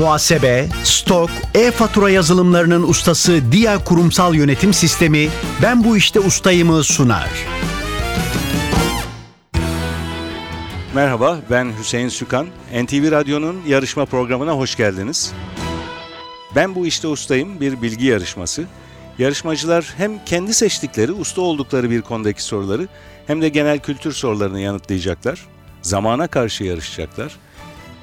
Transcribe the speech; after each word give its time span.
Muhasebe, 0.00 0.68
stok, 0.84 1.30
e-fatura 1.54 2.10
yazılımlarının 2.10 2.82
ustası 2.82 3.52
Dia 3.52 3.84
Kurumsal 3.84 4.34
Yönetim 4.34 4.74
Sistemi 4.74 5.28
Ben 5.62 5.84
Bu 5.84 5.96
İşte 5.96 6.20
Ustayım'ı 6.20 6.84
sunar. 6.84 7.28
Merhaba, 10.94 11.38
ben 11.50 11.72
Hüseyin 11.78 12.08
Sükan. 12.08 12.46
NTV 12.82 13.10
Radyo'nun 13.10 13.60
yarışma 13.66 14.04
programına 14.04 14.52
hoş 14.52 14.76
geldiniz. 14.76 15.32
Ben 16.56 16.74
bu 16.74 16.86
işte 16.86 17.08
ustayım 17.08 17.60
bir 17.60 17.82
bilgi 17.82 18.06
yarışması. 18.06 18.64
Yarışmacılar 19.18 19.94
hem 19.96 20.24
kendi 20.24 20.54
seçtikleri, 20.54 21.12
usta 21.12 21.40
oldukları 21.40 21.90
bir 21.90 22.02
konudaki 22.02 22.42
soruları 22.42 22.88
hem 23.26 23.42
de 23.42 23.48
genel 23.48 23.78
kültür 23.78 24.12
sorularını 24.12 24.60
yanıtlayacaklar. 24.60 25.46
Zamana 25.82 26.26
karşı 26.26 26.64
yarışacaklar. 26.64 27.36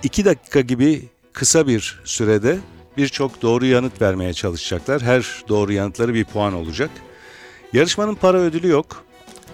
İki 0.04 0.25
dakika 0.25 0.61
gibi 0.61 1.09
kısa 1.38 1.68
bir 1.68 2.00
sürede 2.04 2.58
birçok 2.98 3.41
doğru 3.41 3.66
yanıt 3.66 4.02
vermeye 4.02 4.34
çalışacaklar. 4.34 5.02
Her 5.02 5.44
doğru 5.50 5.73
yanıtları 5.73 6.14
bir 6.14 6.26
puan 6.26 6.54
olacak. 6.54 6.90
Yarışmanın 7.73 8.16
para 8.16 8.38
ödülü 8.38 8.68
yok. 8.68 9.04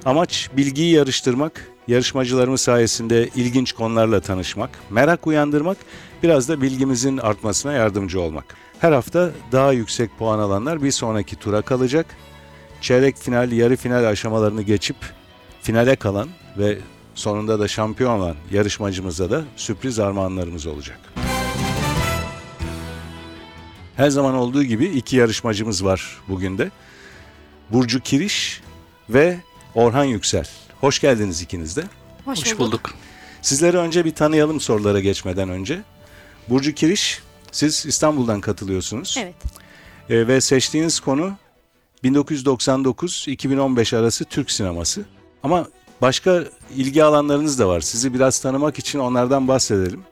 Amaç 0.06 0.50
bilgiyi 0.58 0.94
yarıştırmak, 0.94 1.68
yarışmacılarımız 1.88 2.62
sayesinde 2.62 3.30
ilginç 3.36 3.72
konularla 3.74 4.22
tanışmak, 4.22 4.70
merak 4.90 5.28
uyandırmak, 5.28 5.78
biraz 6.24 6.50
da 6.50 6.62
bilgimizin 6.62 7.18
artmasına 7.18 7.74
yardımcı 7.74 8.22
olmak. 8.22 8.56
Her 8.80 8.92
hafta 8.92 9.32
daha 9.52 9.72
yüksek 9.72 10.18
puan 10.18 10.40
alanlar 10.40 10.84
bir 10.84 10.92
sonraki 10.92 11.36
tura 11.36 11.62
kalacak. 11.62 12.06
Çeyrek 12.82 13.18
final, 13.18 13.52
yarı 13.52 13.76
final 13.76 14.10
aşamalarını 14.10 14.62
geçip 14.62 14.98
finale 15.62 15.96
kalan 15.96 16.30
ve 16.58 16.78
sonunda 17.16 17.60
da 17.60 17.68
şampiyon 17.68 18.20
olan 18.20 18.36
yarışmacımıza 18.52 19.32
da 19.32 19.44
sürpriz 19.56 20.00
armağanlarımız 20.00 20.66
olacak. 20.66 21.23
Her 23.96 24.10
zaman 24.10 24.36
olduğu 24.36 24.64
gibi 24.64 24.86
iki 24.86 25.16
yarışmacımız 25.16 25.86
var 25.86 26.22
bugün 26.28 26.58
de. 26.58 26.72
Burcu 27.70 28.00
Kiriş 28.00 28.62
ve 29.10 29.40
Orhan 29.76 30.04
Yüksel. 30.04 30.48
Hoş 30.82 31.00
geldiniz 31.00 31.42
ikiniz 31.42 31.78
de. 31.78 31.84
Hoş, 32.26 32.40
Hoş 32.40 32.60
bulduk. 32.60 32.94
Sizleri 33.42 33.78
önce 33.78 34.06
bir 34.06 34.16
tanıyalım 34.16 34.60
sorulara 34.60 35.00
geçmeden 35.00 35.50
önce. 35.50 35.82
Burcu 36.50 36.74
Kiriş, 36.74 37.22
siz 37.52 37.86
İstanbul'dan 37.86 38.42
katılıyorsunuz. 38.42 39.16
Evet. 39.20 39.36
Ee, 40.10 40.28
ve 40.28 40.42
seçtiğiniz 40.42 41.00
konu 41.00 41.34
1999-2015 42.04 43.98
arası 43.98 44.26
Türk 44.26 44.52
sineması. 44.52 45.02
Ama 45.44 45.68
başka 46.02 46.44
ilgi 46.76 47.04
alanlarınız 47.04 47.60
da 47.60 47.68
var. 47.68 47.82
Sizi 47.82 48.14
biraz 48.14 48.40
tanımak 48.40 48.80
için 48.80 49.00
onlardan 49.00 49.48
bahsedelim. 49.48 50.04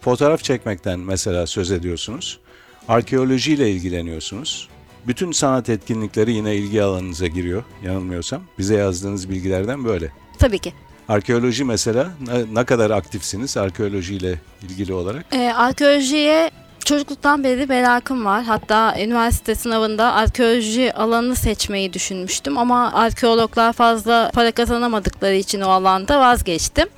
Fotoğraf 0.00 0.42
çekmekten 0.42 1.00
mesela 1.00 1.46
söz 1.46 1.70
ediyorsunuz. 1.70 2.40
Arkeolojiyle 2.88 3.70
ilgileniyorsunuz. 3.70 4.68
Bütün 5.06 5.32
sanat 5.32 5.68
etkinlikleri 5.68 6.32
yine 6.32 6.54
ilgi 6.56 6.82
alanınıza 6.82 7.26
giriyor 7.26 7.64
yanılmıyorsam. 7.84 8.42
Bize 8.58 8.74
yazdığınız 8.74 9.30
bilgilerden 9.30 9.84
böyle. 9.84 10.12
Tabii 10.38 10.58
ki. 10.58 10.72
Arkeoloji 11.08 11.64
mesela 11.64 12.10
ne, 12.26 12.60
ne 12.60 12.64
kadar 12.64 12.90
aktifsiniz 12.90 13.56
arkeolojiyle 13.56 14.40
ilgili 14.62 14.92
olarak? 14.94 15.24
Ee, 15.32 15.52
arkeolojiye 15.56 16.50
çocukluktan 16.84 17.44
beri 17.44 17.66
merakım 17.66 18.24
var. 18.24 18.44
Hatta 18.44 18.94
üniversite 19.00 19.54
sınavında 19.54 20.12
arkeoloji 20.12 20.92
alanını 20.94 21.36
seçmeyi 21.36 21.92
düşünmüştüm 21.92 22.58
ama 22.58 22.92
arkeologlar 22.92 23.72
fazla 23.72 24.30
para 24.34 24.52
kazanamadıkları 24.52 25.34
için 25.34 25.60
o 25.60 25.68
alanda 25.68 26.20
vazgeçtim. 26.20 26.88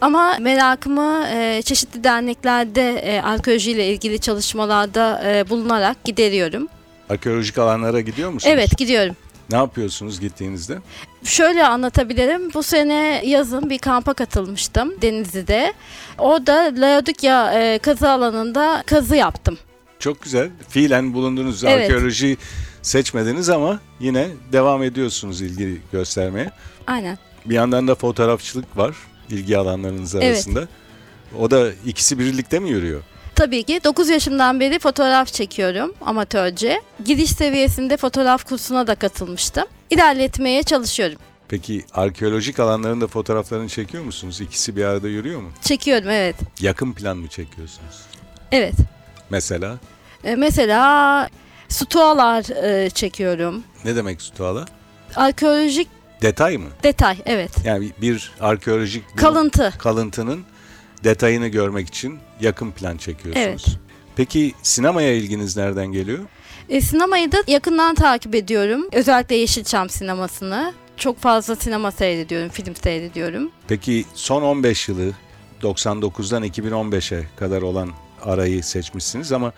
Ama 0.00 0.36
merakımı 0.40 1.26
e, 1.32 1.62
çeşitli 1.62 2.04
derneklerde 2.04 2.92
e, 2.92 3.20
arkeolojiyle 3.22 3.92
ilgili 3.92 4.18
çalışmalarda 4.18 5.22
e, 5.26 5.48
bulunarak 5.48 6.04
gideriyorum. 6.04 6.68
Arkeolojik 7.10 7.58
alanlara 7.58 8.00
gidiyor 8.00 8.30
musunuz? 8.30 8.54
Evet 8.56 8.78
gidiyorum. 8.78 9.16
Ne 9.50 9.56
yapıyorsunuz 9.56 10.20
gittiğinizde? 10.20 10.78
Şöyle 11.24 11.66
anlatabilirim. 11.66 12.52
Bu 12.54 12.62
sene 12.62 13.22
yazın 13.24 13.70
bir 13.70 13.78
kampa 13.78 14.14
katılmıştım 14.14 15.02
Denizli'de. 15.02 15.72
Orada 16.18 16.72
Laodikya 16.76 17.52
e, 17.52 17.78
kazı 17.78 18.10
alanında 18.10 18.82
kazı 18.86 19.16
yaptım. 19.16 19.58
Çok 19.98 20.22
güzel. 20.22 20.50
Fiilen 20.68 21.14
bulundunuz. 21.14 21.64
Evet. 21.64 21.90
Arkeoloji 21.90 22.36
seçmediniz 22.82 23.50
ama 23.50 23.80
yine 24.00 24.28
devam 24.52 24.82
ediyorsunuz 24.82 25.40
ilgi 25.40 25.80
göstermeye. 25.92 26.50
Aynen. 26.86 27.18
Bir 27.46 27.54
yandan 27.54 27.88
da 27.88 27.94
fotoğrafçılık 27.94 28.76
var 28.76 28.94
ilgi 29.32 29.58
alanlarınız 29.58 30.14
Evet. 30.14 30.24
arasında. 30.24 30.68
O 31.38 31.50
da 31.50 31.68
ikisi 31.86 32.18
birlikte 32.18 32.58
mi 32.58 32.70
yürüyor? 32.70 33.02
Tabii 33.34 33.62
ki 33.62 33.80
9 33.84 34.08
yaşımdan 34.08 34.60
beri 34.60 34.78
fotoğraf 34.78 35.32
çekiyorum 35.32 35.94
amatörce. 36.00 36.80
Giriş 37.04 37.30
seviyesinde 37.30 37.96
fotoğraf 37.96 38.44
kursuna 38.44 38.86
da 38.86 38.94
katılmıştım. 38.94 39.64
İlerletmeye 39.90 40.62
çalışıyorum. 40.62 41.18
Peki 41.48 41.84
arkeolojik 41.94 42.60
alanların 42.60 43.00
da 43.00 43.06
fotoğraflarını 43.06 43.68
çekiyor 43.68 44.04
musunuz? 44.04 44.40
İkisi 44.40 44.76
bir 44.76 44.84
arada 44.84 45.08
yürüyor 45.08 45.40
mu? 45.40 45.48
Çekiyorum 45.62 46.08
evet. 46.10 46.36
Yakın 46.60 46.92
plan 46.92 47.16
mı 47.16 47.28
çekiyorsunuz? 47.28 47.94
Evet. 48.52 48.74
Mesela 49.30 49.78
E, 50.24 50.34
mesela 50.36 51.28
stualar 51.68 52.64
e, 52.84 52.90
çekiyorum. 52.90 53.62
ne 53.84 53.96
demek 53.96 54.22
stuala? 54.22 54.64
Arkeolojik 55.16 55.88
Detay 56.22 56.56
mı? 56.56 56.68
detay 56.82 57.16
evet. 57.26 57.50
Yani 57.64 57.90
bir 58.00 58.32
arkeolojik 58.40 59.04
Kalıntı. 59.16 59.72
kalıntının 59.78 60.44
detayını 61.04 61.48
görmek 61.48 61.88
için 61.88 62.18
yakın 62.40 62.70
plan 62.70 62.96
çekiyorsunuz. 62.96 63.64
Evet. 63.68 63.78
Peki 64.16 64.52
sinemaya 64.62 65.14
ilginiz 65.14 65.56
nereden 65.56 65.86
geliyor? 65.92 66.18
E, 66.68 66.80
sinemayı 66.80 67.32
da 67.32 67.36
yakından 67.46 67.94
takip 67.94 68.34
ediyorum. 68.34 68.88
Özellikle 68.92 69.36
Yeşilçam 69.36 69.88
sinemasını. 69.90 70.74
Çok 70.96 71.18
fazla 71.18 71.56
sinema 71.56 71.90
seyrediyorum, 71.90 72.48
film 72.48 72.76
seyrediyorum. 72.76 73.50
Peki 73.68 74.04
son 74.14 74.42
15 74.42 74.88
yılı 74.88 75.12
99'dan 75.62 76.44
2015'e 76.44 77.26
kadar 77.36 77.62
olan 77.62 77.90
arayı 78.22 78.64
seçmişsiniz 78.64 79.32
ama 79.32 79.52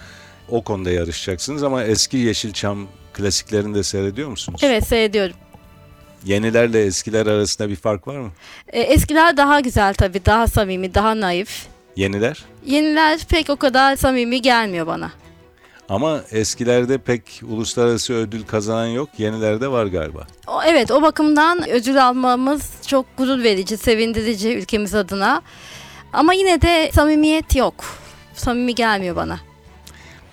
o 0.48 0.64
konuda 0.64 0.90
yarışacaksınız 0.90 1.62
ama 1.62 1.84
eski 1.84 2.16
Yeşilçam 2.16 2.86
klasiklerini 3.12 3.74
de 3.74 3.82
seyrediyor 3.82 4.28
musunuz? 4.28 4.60
Evet 4.64 4.86
seyrediyorum. 4.88 5.36
Yenilerle 6.24 6.84
eskiler 6.84 7.26
arasında 7.26 7.68
bir 7.68 7.76
fark 7.76 8.08
var 8.08 8.18
mı? 8.18 8.30
E, 8.68 8.80
eskiler 8.80 9.36
daha 9.36 9.60
güzel 9.60 9.94
tabii, 9.94 10.24
daha 10.24 10.46
samimi, 10.46 10.94
daha 10.94 11.20
naif. 11.20 11.66
Yeniler 11.96 12.44
Yeniler 12.66 13.20
pek 13.28 13.50
o 13.50 13.56
kadar 13.56 13.96
samimi 13.96 14.42
gelmiyor 14.42 14.86
bana. 14.86 15.12
ama 15.88 16.20
eskilerde 16.32 16.98
pek 16.98 17.40
uluslararası 17.48 18.12
ödül 18.14 18.42
kazanan 18.46 18.86
yok. 18.86 19.08
Yenilerde 19.18 19.68
var 19.68 19.86
galiba. 19.86 20.26
O, 20.46 20.62
evet 20.62 20.90
o 20.90 21.02
bakımdan 21.02 21.68
ödül 21.70 22.06
almamız 22.06 22.70
çok 22.86 23.06
gurur 23.18 23.42
verici, 23.42 23.76
sevindirici 23.76 24.54
ülkemiz 24.54 24.94
adına. 24.94 25.42
Ama 26.12 26.32
yine 26.34 26.62
de 26.62 26.90
samimiyet 26.94 27.56
yok. 27.56 27.74
Samimi 28.34 28.74
gelmiyor 28.74 29.16
bana. 29.16 29.40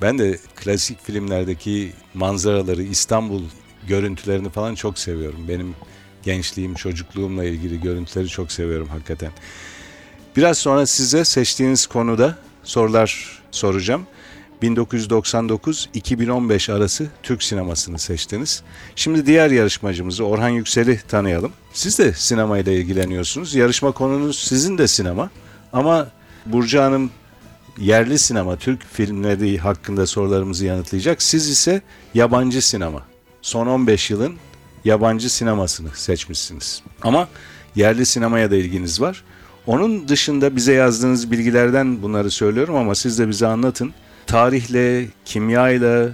Ben 0.01 0.19
de 0.19 0.39
klasik 0.55 1.03
filmlerdeki 1.05 1.93
manzaraları, 2.13 2.83
İstanbul 2.83 3.41
görüntülerini 3.89 4.49
falan 4.49 4.75
çok 4.75 4.99
seviyorum. 4.99 5.39
Benim 5.47 5.75
gençliğim, 6.23 6.73
çocukluğumla 6.73 7.43
ilgili 7.43 7.81
görüntüleri 7.81 8.27
çok 8.27 8.51
seviyorum 8.51 8.87
hakikaten. 8.87 9.31
Biraz 10.35 10.57
sonra 10.57 10.85
size 10.85 11.25
seçtiğiniz 11.25 11.87
konuda 11.87 12.37
sorular 12.63 13.41
soracağım. 13.51 14.07
1999-2015 14.63 16.73
arası 16.73 17.07
Türk 17.23 17.43
sinemasını 17.43 17.99
seçtiniz. 17.99 18.63
Şimdi 18.95 19.25
diğer 19.25 19.51
yarışmacımızı 19.51 20.25
Orhan 20.25 20.49
Yüksel'i 20.49 21.01
tanıyalım. 21.07 21.51
Siz 21.73 21.99
de 21.99 22.13
sinemayla 22.13 22.71
ilgileniyorsunuz. 22.71 23.55
Yarışma 23.55 23.91
konunuz 23.91 24.39
sizin 24.39 24.77
de 24.77 24.87
sinema. 24.87 25.29
Ama 25.73 26.07
Burcu 26.45 26.81
Hanım 26.81 27.11
yerli 27.77 28.19
sinema, 28.19 28.55
Türk 28.55 28.85
filmleri 28.93 29.57
hakkında 29.57 30.07
sorularımızı 30.07 30.65
yanıtlayacak. 30.65 31.21
Siz 31.21 31.49
ise 31.49 31.81
yabancı 32.13 32.67
sinema. 32.67 33.08
Son 33.41 33.67
15 33.67 34.09
yılın 34.09 34.35
yabancı 34.85 35.29
sinemasını 35.33 35.89
seçmişsiniz. 35.93 36.83
Ama 37.01 37.27
yerli 37.75 38.05
sinemaya 38.05 38.51
da 38.51 38.55
ilginiz 38.55 39.01
var. 39.01 39.23
Onun 39.67 40.07
dışında 40.07 40.55
bize 40.55 40.73
yazdığınız 40.73 41.31
bilgilerden 41.31 42.01
bunları 42.01 42.31
söylüyorum 42.31 42.75
ama 42.75 42.95
siz 42.95 43.19
de 43.19 43.29
bize 43.29 43.47
anlatın. 43.47 43.93
Tarihle, 44.27 45.07
kimyayla, 45.25 46.09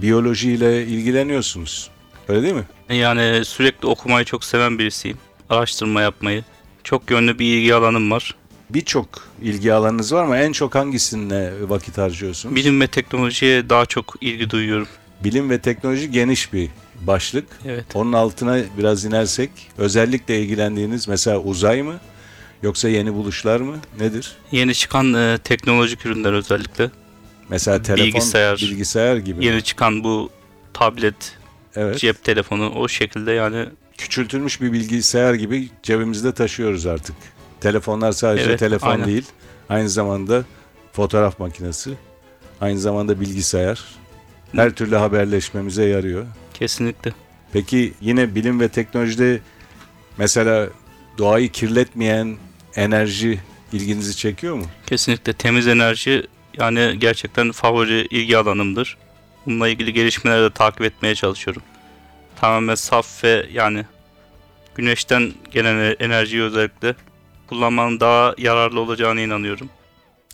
biyolojiyle 0.00 0.86
ilgileniyorsunuz. 0.86 1.90
Öyle 2.28 2.42
değil 2.42 2.54
mi? 2.54 2.64
Yani 2.96 3.44
sürekli 3.44 3.88
okumayı 3.88 4.24
çok 4.24 4.44
seven 4.44 4.78
birisiyim. 4.78 5.18
Araştırma 5.50 6.02
yapmayı. 6.02 6.44
Çok 6.84 7.10
yönlü 7.10 7.38
bir 7.38 7.44
ilgi 7.56 7.74
alanım 7.74 8.10
var. 8.10 8.34
Birçok 8.70 9.08
ilgi 9.42 9.72
alanınız 9.72 10.12
var 10.12 10.24
ama 10.24 10.38
en 10.38 10.52
çok 10.52 10.74
hangisine 10.74 11.50
vakit 11.68 11.98
harcıyorsunuz? 11.98 12.54
Bilim 12.56 12.80
ve 12.80 12.86
teknolojiye 12.86 13.68
daha 13.68 13.86
çok 13.86 14.14
ilgi 14.20 14.50
duyuyorum. 14.50 14.88
Bilim 15.24 15.50
ve 15.50 15.58
teknoloji 15.58 16.10
geniş 16.10 16.52
bir 16.52 16.68
başlık. 17.00 17.44
Evet. 17.66 17.84
Onun 17.94 18.12
altına 18.12 18.58
biraz 18.78 19.04
inersek 19.04 19.50
özellikle 19.78 20.40
ilgilendiğiniz 20.40 21.08
mesela 21.08 21.38
uzay 21.38 21.82
mı 21.82 21.94
yoksa 22.62 22.88
yeni 22.88 23.14
buluşlar 23.14 23.60
mı 23.60 23.76
nedir? 24.00 24.32
Yeni 24.52 24.74
çıkan 24.74 25.14
e, 25.14 25.38
teknolojik 25.44 26.06
ürünler 26.06 26.32
özellikle. 26.32 26.90
Mesela 27.48 27.82
telefon, 27.82 28.06
Bilgisayar. 28.06 28.58
bilgisayar 28.62 29.16
gibi. 29.16 29.44
Yeni 29.46 29.62
çıkan 29.62 30.04
bu 30.04 30.30
tablet, 30.72 31.36
Evet. 31.76 31.98
cep 31.98 32.24
telefonu 32.24 32.70
o 32.70 32.88
şekilde 32.88 33.32
yani 33.32 33.66
Küçültülmüş 33.98 34.60
bir 34.60 34.72
bilgisayar 34.72 35.34
gibi 35.34 35.68
cebimizde 35.82 36.32
taşıyoruz 36.32 36.86
artık. 36.86 37.16
Telefonlar 37.60 38.12
sadece 38.12 38.44
Evet, 38.44 38.58
telefon 38.58 38.90
aynen. 38.90 39.06
değil. 39.06 39.24
Aynı 39.68 39.88
zamanda 39.88 40.44
fotoğraf 40.92 41.38
makinesi. 41.40 41.90
Aynı 42.60 42.78
zamanda 42.78 43.20
bilgisayar. 43.20 43.84
Her 44.56 44.70
türlü 44.70 44.96
haberleşmemize 44.96 45.84
yarıyor. 45.84 46.26
kesinlikle. 46.54 47.12
Peki 47.52 47.92
yine 48.00 48.34
bilim 48.34 48.60
ve 48.60 48.68
teknolojide 48.68 49.40
mesela 50.18 50.68
doğayı 51.18 51.48
kirletmeyen 51.52 52.36
enerji 52.76 53.40
ilginizi 53.72 54.16
çekiyor 54.16 54.54
mu? 54.56 54.64
Kesinlikle 54.86 55.32
temiz 55.32 55.66
enerji 55.68 56.26
yani 56.58 56.96
gerçekten 56.98 57.52
favori 57.52 58.06
ilgi 58.10 58.36
alanımdır. 58.38 58.96
Bununla 59.46 59.68
ilgili 59.68 59.92
gelişmeleri 59.92 60.42
de 60.42 60.50
takip 60.50 60.82
etmeye 60.82 61.14
çalışıyorum. 61.14 61.62
Tamamen 62.40 62.74
saf 62.74 63.24
ve 63.24 63.46
yani 63.52 63.84
güneşten 64.74 65.32
gelen 65.52 65.96
enerjiyi 66.00 66.42
özellikle 66.42 66.94
kullanmanın 67.46 68.00
daha 68.00 68.34
yararlı 68.38 68.80
olacağına 68.80 69.20
inanıyorum. 69.20 69.68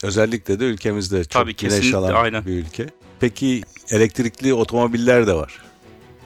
Özellikle 0.03 0.61
de 0.61 0.65
ülkemizde 0.65 1.25
çok 1.25 1.33
Tabii, 1.33 1.57
güneş 1.57 1.95
alan 1.95 2.15
aynen. 2.15 2.47
bir 2.47 2.53
ülke. 2.53 2.87
Peki 3.21 3.63
elektrikli 3.91 4.55
otomobiller 4.55 5.27
de 5.27 5.35
var. 5.35 5.63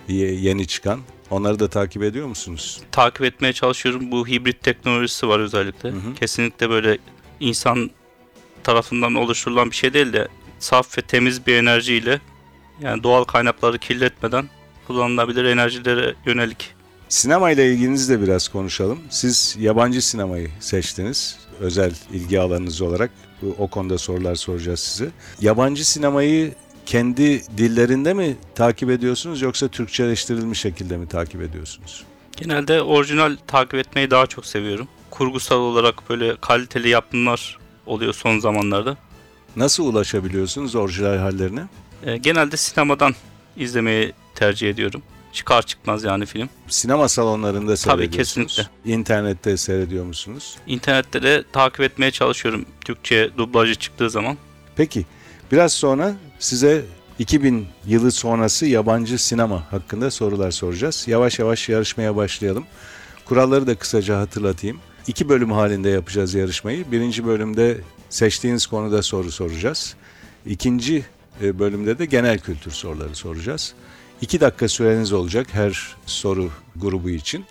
Ye- 0.08 0.34
Yeni 0.34 0.66
çıkan. 0.66 1.00
Onları 1.30 1.58
da 1.58 1.68
takip 1.68 2.02
ediyor 2.02 2.26
musunuz? 2.26 2.80
Takip 2.92 3.22
etmeye 3.22 3.52
çalışıyorum. 3.52 4.10
Bu 4.10 4.26
hibrit 4.28 4.62
teknolojisi 4.62 5.28
var 5.28 5.38
özellikle. 5.40 5.88
Hı 5.88 5.92
hı. 5.96 6.14
Kesinlikle 6.20 6.70
böyle 6.70 6.98
insan 7.40 7.90
tarafından 8.62 9.14
oluşturulan 9.14 9.70
bir 9.70 9.76
şey 9.76 9.92
değil 9.94 10.12
de 10.12 10.28
saf 10.58 10.98
ve 10.98 11.02
temiz 11.02 11.46
bir 11.46 11.54
enerjiyle 11.54 12.20
yani 12.80 13.02
doğal 13.02 13.24
kaynakları 13.24 13.78
kirletmeden 13.78 14.48
kullanılabilir 14.86 15.44
enerjilere 15.44 16.14
yönelik 16.26 16.74
Sinema 17.08 17.50
ile 17.50 17.72
ilginizi 17.72 18.12
de 18.12 18.22
biraz 18.22 18.48
konuşalım. 18.48 18.98
Siz 19.10 19.56
yabancı 19.60 20.02
sinemayı 20.06 20.50
seçtiniz. 20.60 21.36
Özel 21.60 21.92
ilgi 22.12 22.40
alanınız 22.40 22.80
olarak. 22.80 23.10
Bu, 23.42 23.54
o 23.58 23.68
konuda 23.68 23.98
sorular 23.98 24.34
soracağız 24.34 24.80
size. 24.80 25.10
Yabancı 25.40 25.88
sinemayı 25.90 26.54
kendi 26.86 27.42
dillerinde 27.58 28.14
mi 28.14 28.36
takip 28.54 28.90
ediyorsunuz 28.90 29.42
yoksa 29.42 29.68
Türkçeleştirilmiş 29.68 30.60
şekilde 30.60 30.96
mi 30.96 31.08
takip 31.08 31.42
ediyorsunuz? 31.42 32.04
Genelde 32.36 32.82
orijinal 32.82 33.36
takip 33.46 33.74
etmeyi 33.74 34.10
daha 34.10 34.26
çok 34.26 34.46
seviyorum. 34.46 34.88
Kurgusal 35.10 35.56
olarak 35.56 36.10
böyle 36.10 36.36
kaliteli 36.40 36.88
yapımlar 36.88 37.58
oluyor 37.86 38.12
son 38.12 38.38
zamanlarda. 38.38 38.96
Nasıl 39.56 39.86
ulaşabiliyorsunuz 39.86 40.74
orijinal 40.74 41.16
hallerine? 41.18 41.62
Ee, 42.06 42.16
genelde 42.16 42.56
sinemadan 42.56 43.14
izlemeyi 43.56 44.12
tercih 44.34 44.70
ediyorum. 44.70 45.02
Çıkar 45.32 45.62
çıkmaz 45.62 46.04
yani 46.04 46.26
film. 46.26 46.48
Sinema 46.68 47.08
salonlarında 47.08 47.76
Tabii, 47.76 47.98
seyrediyorsunuz. 47.98 48.56
kesinlikle. 48.56 48.92
İnternette 48.92 49.56
seyrediyor 49.56 50.04
musunuz? 50.04 50.56
İnternette 50.66 51.22
de 51.22 51.44
takip 51.52 51.80
etmeye 51.80 52.10
çalışıyorum 52.10 52.66
Türkçe 52.84 53.30
dublajı 53.38 53.74
çıktığı 53.74 54.10
zaman. 54.10 54.36
Peki 54.76 55.04
biraz 55.52 55.72
sonra 55.72 56.14
size 56.38 56.84
2000 57.18 57.66
yılı 57.86 58.12
sonrası 58.12 58.66
yabancı 58.66 59.18
sinema 59.18 59.72
hakkında 59.72 60.10
sorular 60.10 60.50
soracağız. 60.50 61.04
Yavaş 61.08 61.38
yavaş 61.38 61.68
yarışmaya 61.68 62.16
başlayalım. 62.16 62.64
Kuralları 63.24 63.66
da 63.66 63.74
kısaca 63.74 64.20
hatırlatayım. 64.20 64.78
İki 65.06 65.28
bölüm 65.28 65.52
halinde 65.52 65.88
yapacağız 65.88 66.34
yarışmayı. 66.34 66.92
Birinci 66.92 67.26
bölümde 67.26 67.80
seçtiğiniz 68.10 68.66
konuda 68.66 69.02
soru 69.02 69.32
soracağız. 69.32 69.94
İkinci 70.46 71.04
e, 71.42 71.58
bölümde 71.58 71.98
de 71.98 72.04
genel 72.04 72.38
kültür 72.38 72.70
soruları 72.70 73.14
soracağız. 73.14 73.74
İki 74.20 74.40
dakika 74.40 74.68
süreniz 74.68 75.12
olacak 75.12 75.46
her 75.52 75.96
soru 76.06 76.50
grubu 76.76 77.10
için. 77.10 77.44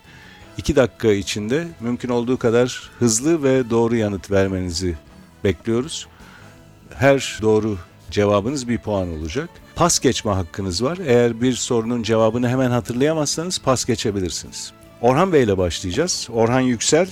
İki 0.58 0.76
dakika 0.76 1.12
içinde 1.12 1.68
mümkün 1.80 2.10
olduğu 2.10 2.38
kadar 2.38 2.92
hızlı 3.00 3.44
ve 3.44 3.70
doğru 3.70 3.96
yanıt 3.96 4.32
vermenizi 4.32 4.96
bekliyoruz. 5.44 6.08
Her 6.94 7.40
doğru 7.42 7.78
cevabınız 8.14 8.68
bir 8.68 8.78
puan 8.78 9.10
olacak. 9.20 9.50
Pas 9.76 10.00
geçme 10.00 10.32
hakkınız 10.32 10.84
var. 10.84 10.98
Eğer 11.06 11.42
bir 11.42 11.54
sorunun 11.54 12.04
cevabını 12.04 12.50
hemen 12.50 12.72
hatırlayamazsanız 12.72 13.60
pas 13.60 13.86
geçebilirsiniz. 13.86 14.74
Orhan 15.02 15.34
Bey 15.34 15.44
ile 15.44 15.58
başlayacağız. 15.58 16.28
Orhan 16.34 16.60
Yüksel 16.60 17.08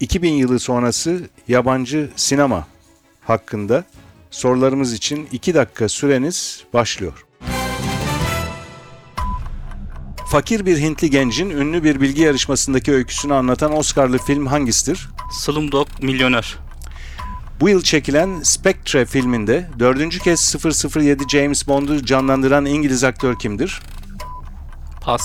2000 0.00 0.32
yılı 0.32 0.58
sonrası 0.58 1.20
yabancı 1.48 2.10
sinema 2.16 2.66
hakkında 3.20 3.84
sorularımız 4.30 4.92
için 4.92 5.28
2 5.32 5.54
dakika 5.54 5.88
süreniz 5.88 6.64
başlıyor. 6.74 7.26
Fakir 10.30 10.66
bir 10.66 10.78
Hintli 10.78 11.10
gencin 11.10 11.50
ünlü 11.50 11.84
bir 11.84 12.00
bilgi 12.00 12.22
yarışmasındaki 12.22 12.92
öyküsünü 12.92 13.34
anlatan 13.34 13.76
Oscar'lı 13.76 14.18
film 14.18 14.46
hangisidir? 14.46 15.08
Slumdog 15.32 15.88
Milyoner. 16.02 16.58
Bu 17.62 17.68
yıl 17.68 17.82
çekilen 17.82 18.40
Spectre 18.42 19.04
filminde 19.06 19.68
dördüncü 19.78 20.18
kez 20.18 20.56
007 20.96 21.28
James 21.28 21.68
Bond'u 21.68 22.04
canlandıran 22.04 22.66
İngiliz 22.66 23.04
aktör 23.04 23.38
kimdir? 23.38 23.80
Pas. 25.00 25.22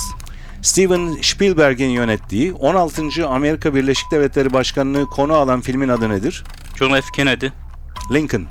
Steven 0.62 1.16
Spielberg'in 1.22 1.88
yönettiği 1.88 2.52
16. 2.52 3.28
Amerika 3.28 3.74
Birleşik 3.74 4.10
Devletleri 4.10 4.52
Başkanlığı 4.52 5.06
konu 5.06 5.34
alan 5.34 5.60
filmin 5.60 5.88
adı 5.88 6.08
nedir? 6.08 6.44
John 6.78 7.00
F. 7.00 7.06
Kennedy. 7.14 7.46
Lincoln. 8.12 8.46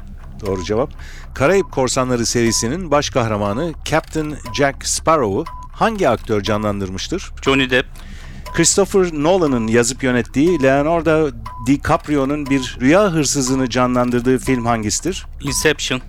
Doğru 0.46 0.64
cevap. 0.64 0.94
Karayip 1.36 1.72
Korsanları 1.72 2.26
serisinin 2.26 2.92
baş 2.92 3.10
kahramanı 3.10 3.74
Captain 3.86 4.38
Jack 4.58 4.88
Sparrow'u 4.88 5.46
hangi 5.72 6.10
aktör 6.10 6.44
canlandırmıştır? 6.44 7.32
Johnny 7.42 7.70
Depp. 7.70 7.88
Christopher 8.54 9.14
Nolan'ın 9.14 9.68
yazıp 9.68 10.04
yönettiği 10.04 10.64
Leonardo 10.64 11.30
DiCaprio'nun 11.68 12.46
bir 12.46 12.78
rüya 12.82 13.12
hırsızını 13.12 13.70
canlandırdığı 13.70 14.38
film 14.38 14.66
hangisidir? 14.66 15.26
Inception. 15.42 16.02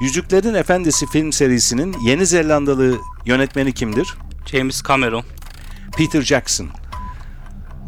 Yüzüklerin 0.00 0.54
Efendisi 0.54 1.06
film 1.06 1.32
serisinin 1.32 1.96
Yeni 2.04 2.26
Zelandalı 2.26 2.98
yönetmeni 3.24 3.72
kimdir? 3.72 4.14
James 4.46 4.82
Cameron. 4.82 5.24
Peter 5.96 6.22
Jackson. 6.22 6.68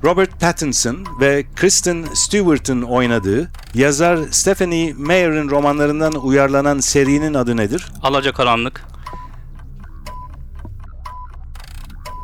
Robert 0.05 0.41
Pattinson 0.41 1.07
ve 1.21 1.45
Kristen 1.57 2.05
Stewart'ın 2.15 2.83
oynadığı 2.83 3.51
yazar 3.75 4.19
Stephanie 4.31 4.95
Meyer'in 4.99 5.51
romanlarından 5.51 6.13
uyarlanan 6.13 6.81
serinin 6.81 7.35
adı 7.35 7.57
nedir? 7.57 7.87
Alacakaranlık. 8.03 8.94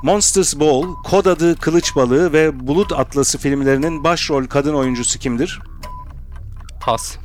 Monsters 0.02 0.60
Ball, 0.60 0.94
Kod 1.04 1.26
adı 1.26 1.56
Kılıç 1.56 1.96
Balığı 1.96 2.32
ve 2.32 2.66
Bulut 2.66 2.92
Atlası 2.92 3.38
filmlerinin 3.38 4.04
başrol 4.04 4.46
kadın 4.46 4.74
oyuncusu 4.74 5.18
kimdir? 5.18 5.60
Pas. 6.80 7.16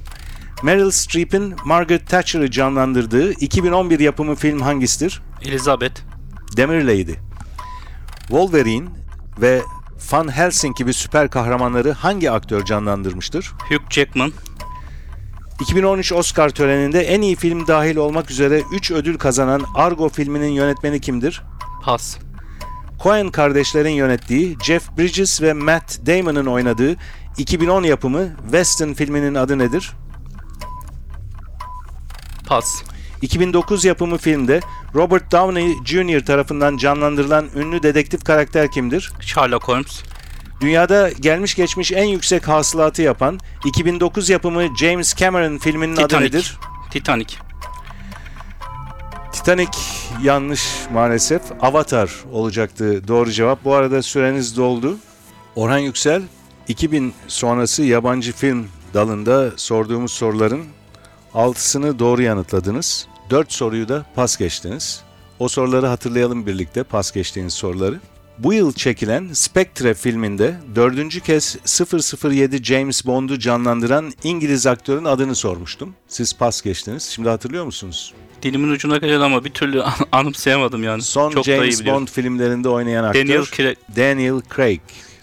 Meryl 0.63 0.91
Streep'in 0.91 1.55
Margaret 1.65 2.09
Thatcher'ı 2.09 2.51
canlandırdığı 2.51 3.31
2011 3.31 3.99
yapımı 3.99 4.35
film 4.35 4.61
hangisidir? 4.61 5.21
Elizabeth. 5.41 6.01
Demir 6.57 6.83
Lady. 6.83 7.13
Wolverine 8.19 8.89
ve 9.41 9.61
Van 10.11 10.31
Helsing 10.31 10.77
gibi 10.77 10.93
süper 10.93 11.29
kahramanları 11.29 11.91
hangi 11.91 12.31
aktör 12.31 12.65
canlandırmıştır? 12.65 13.51
Hugh 13.69 13.89
Jackman. 13.89 14.31
2013 15.61 16.13
Oscar 16.13 16.49
töreninde 16.49 17.01
en 17.01 17.21
iyi 17.21 17.35
film 17.35 17.67
dahil 17.67 17.95
olmak 17.95 18.31
üzere 18.31 18.61
3 18.71 18.91
ödül 18.91 19.17
kazanan 19.17 19.63
Argo 19.75 20.09
filminin 20.09 20.51
yönetmeni 20.51 21.01
kimdir? 21.01 21.43
Pas. 21.83 22.17
Coen 23.03 23.29
kardeşlerin 23.29 23.89
yönettiği 23.89 24.57
Jeff 24.63 24.97
Bridges 24.97 25.41
ve 25.41 25.53
Matt 25.53 25.99
Damon'ın 26.07 26.45
oynadığı 26.45 26.95
2010 27.37 27.83
yapımı 27.83 28.27
Western 28.43 28.93
filminin 28.93 29.35
adı 29.35 29.59
nedir? 29.59 29.91
Pas. 32.47 32.83
2009 33.21 33.85
yapımı 33.85 34.17
filmde 34.17 34.59
Robert 34.95 35.31
Downey 35.31 35.73
Jr. 35.85 36.25
tarafından 36.25 36.77
canlandırılan 36.77 37.45
ünlü 37.55 37.83
dedektif 37.83 38.23
karakter 38.23 38.71
kimdir? 38.71 39.11
Sherlock 39.19 39.67
Holmes. 39.67 40.03
Dünyada 40.61 41.09
gelmiş 41.09 41.55
geçmiş 41.55 41.91
en 41.91 42.03
yüksek 42.03 42.47
hasılatı 42.47 43.01
yapan 43.01 43.39
2009 43.65 44.29
yapımı 44.29 44.77
James 44.79 45.15
Cameron 45.15 45.57
filminin 45.57 45.95
adı 45.95 46.01
Titanic. 46.01 46.27
nedir? 46.27 46.57
Titanic. 46.91 47.35
Titanic 49.45 49.77
yanlış 50.23 50.61
maalesef. 50.93 51.41
Avatar 51.61 52.11
olacaktı 52.31 53.07
doğru 53.07 53.31
cevap. 53.31 53.65
Bu 53.65 53.73
arada 53.73 54.01
süreniz 54.01 54.57
doldu. 54.57 54.97
Orhan 55.55 55.77
Yüksel 55.77 56.21
2000 56.67 57.13
sonrası 57.27 57.83
yabancı 57.83 58.33
film 58.33 58.67
dalında 58.93 59.51
sorduğumuz 59.55 60.11
soruların 60.11 60.65
6'sını 61.33 61.99
doğru 61.99 62.21
yanıtladınız. 62.21 63.07
4 63.29 63.53
soruyu 63.53 63.89
da 63.89 64.05
pas 64.15 64.37
geçtiniz. 64.37 65.03
O 65.39 65.47
soruları 65.47 65.87
hatırlayalım 65.87 66.45
birlikte 66.45 66.83
pas 66.83 67.11
geçtiğiniz 67.11 67.53
soruları. 67.53 67.99
Bu 68.39 68.53
yıl 68.53 68.73
çekilen 68.73 69.29
Spectre 69.33 69.93
filminde 69.93 70.55
dördüncü 70.75 71.19
kez 71.21 71.57
007 72.23 72.63
James 72.63 73.05
Bond'u 73.05 73.39
canlandıran 73.39 74.13
İngiliz 74.23 74.67
aktörün 74.67 75.05
adını 75.05 75.35
sormuştum. 75.35 75.95
Siz 76.07 76.33
pas 76.37 76.61
geçtiniz. 76.61 77.03
Şimdi 77.03 77.29
hatırlıyor 77.29 77.65
musunuz? 77.65 78.13
Dilimin 78.41 78.69
ucuna 78.71 78.97
geldi 78.97 79.23
ama 79.23 79.45
bir 79.45 79.49
türlü 79.49 79.83
an- 79.83 79.93
anımsayamadım 80.11 80.83
yani. 80.83 81.01
Son 81.01 81.31
Çok 81.31 81.45
James. 81.45 81.85
Bond 81.85 82.07
filmlerinde 82.07 82.69
oynayan 82.69 83.03
aktör 83.03 83.21
Daniel 83.27 83.45
Craig. 83.45 83.77
Daniel 83.97 84.41
Craig. 84.55 84.81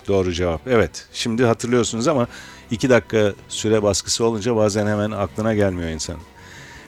Doğru 0.08 0.32
cevap. 0.32 0.68
Evet. 0.68 1.06
Şimdi 1.12 1.44
hatırlıyorsunuz 1.44 2.08
ama 2.08 2.26
iki 2.70 2.90
dakika 2.90 3.32
süre 3.48 3.82
baskısı 3.82 4.24
olunca 4.24 4.56
bazen 4.56 4.86
hemen 4.86 5.10
aklına 5.10 5.54
gelmiyor 5.54 5.90
insan. 5.90 6.16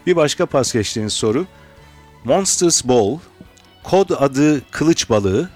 Bir 0.06 0.16
başka 0.16 0.46
pas 0.46 0.72
geçtiğiniz 0.72 1.12
soru. 1.12 1.46
Monsters 2.24 2.84
Ball, 2.84 3.18
kod 3.82 4.10
adı 4.10 4.62
Kılıç 4.70 5.10
Balığı 5.10 5.50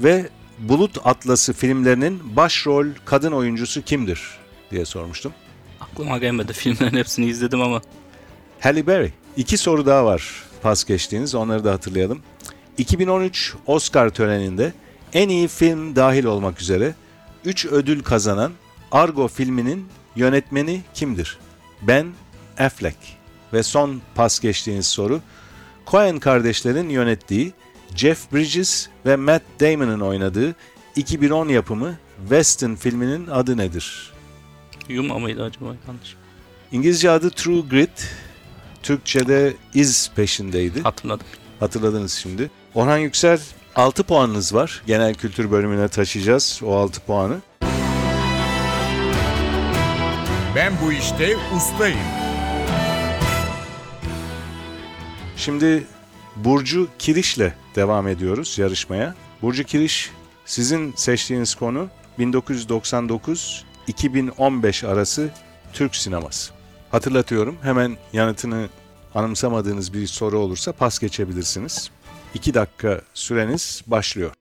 ve 0.00 0.28
Bulut 0.58 0.98
Atlası 1.04 1.52
filmlerinin 1.52 2.36
başrol 2.36 2.86
kadın 3.04 3.32
oyuncusu 3.32 3.82
kimdir 3.82 4.22
diye 4.70 4.84
sormuştum. 4.84 5.32
Aklıma 5.80 6.18
gelmedi. 6.18 6.52
Filmlerin 6.52 6.96
hepsini 6.96 7.26
izledim 7.26 7.62
ama. 7.62 7.82
Halle 8.60 8.86
Berry. 8.86 9.12
İki 9.36 9.56
soru 9.56 9.86
daha 9.86 10.04
var 10.04 10.42
pas 10.62 10.84
geçtiğiniz. 10.84 11.34
Onları 11.34 11.64
da 11.64 11.72
hatırlayalım. 11.72 12.22
2013 12.78 13.54
Oscar 13.66 14.10
töreninde 14.10 14.72
en 15.12 15.28
iyi 15.28 15.48
film 15.48 15.96
dahil 15.96 16.24
olmak 16.24 16.60
üzere 16.60 16.94
3 17.44 17.66
ödül 17.66 18.02
kazanan 18.02 18.52
Argo 18.92 19.28
filminin 19.28 19.88
yönetmeni 20.16 20.80
kimdir? 20.94 21.38
Ben 21.82 22.06
Affleck. 22.58 22.96
Ve 23.52 23.62
son 23.62 24.02
pas 24.14 24.40
geçtiğiniz 24.40 24.86
soru. 24.86 25.20
Coen 25.86 26.18
kardeşlerin 26.18 26.88
yönettiği 26.88 27.52
Jeff 27.96 28.32
Bridges 28.32 28.88
ve 29.06 29.16
Matt 29.16 29.42
Damon'ın 29.60 30.00
oynadığı 30.00 30.54
2010 30.96 31.48
yapımı 31.48 31.94
Western 32.28 32.74
filminin 32.74 33.26
adı 33.26 33.56
nedir? 33.56 34.12
Yuma 34.88 35.18
mıydı 35.18 35.44
acaba 35.44 35.64
yanlış? 35.64 36.16
İngilizce 36.72 37.10
adı 37.10 37.30
True 37.30 37.60
Grit, 37.70 38.10
Türkçe'de 38.82 39.54
iz 39.74 40.10
peşindeydi. 40.16 40.82
Hatırladım. 40.82 41.26
Hatırladınız 41.60 42.12
şimdi. 42.12 42.50
Orhan 42.74 42.98
Yüksel 42.98 43.40
6 43.76 44.02
puanınız 44.02 44.54
var. 44.54 44.82
Genel 44.86 45.14
kültür 45.14 45.50
bölümüne 45.50 45.88
taşıyacağız 45.88 46.60
o 46.64 46.74
6 46.76 47.00
puanı. 47.00 47.36
Ben 50.56 50.72
bu 50.84 50.92
işte 50.92 51.36
ustayım. 51.56 51.98
Şimdi 55.36 55.84
Burcu 56.36 56.88
Kiriş'le 56.98 57.52
devam 57.76 58.08
ediyoruz 58.08 58.58
yarışmaya. 58.58 59.14
Burcu 59.42 59.64
Kiriş 59.64 60.10
sizin 60.44 60.92
seçtiğiniz 60.96 61.54
konu 61.54 61.88
1999-2015 62.18 64.86
arası 64.86 65.30
Türk 65.72 65.96
sineması. 65.96 66.52
Hatırlatıyorum 66.90 67.56
hemen 67.62 67.96
yanıtını 68.12 68.68
anımsamadığınız 69.14 69.92
bir 69.92 70.06
soru 70.06 70.38
olursa 70.38 70.72
pas 70.72 70.98
geçebilirsiniz. 70.98 71.90
2 72.34 72.54
dakika 72.54 73.00
süreniz 73.14 73.82
başlıyor. 73.86 74.32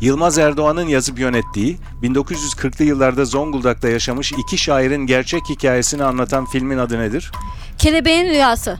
Yılmaz 0.00 0.38
Erdoğan'ın 0.38 0.88
yazıp 0.88 1.18
yönettiği, 1.18 1.78
1940'lı 2.02 2.84
yıllarda 2.84 3.24
Zonguldak'ta 3.24 3.88
yaşamış 3.88 4.32
iki 4.32 4.58
şairin 4.58 5.06
gerçek 5.06 5.42
hikayesini 5.48 6.04
anlatan 6.04 6.46
filmin 6.46 6.78
adı 6.78 6.98
nedir? 6.98 7.32
Kelebeğin 7.78 8.26
Rüyası. 8.26 8.78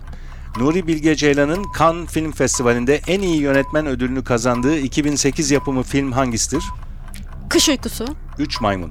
Nuri 0.56 0.87
Bilge 0.87 1.16
Ceylan'ın 1.16 1.66
Cannes 1.78 2.11
Film 2.11 2.32
Festivali'nde 2.32 3.00
en 3.06 3.21
iyi 3.21 3.37
yönetmen 3.40 3.87
ödülünü 3.87 4.25
kazandığı 4.25 4.78
2008 4.78 5.50
yapımı 5.50 5.82
film 5.82 6.12
hangisidir? 6.12 6.64
Kış 7.49 7.68
Uykusu. 7.68 8.06
3 8.38 8.61
Maymun. 8.61 8.90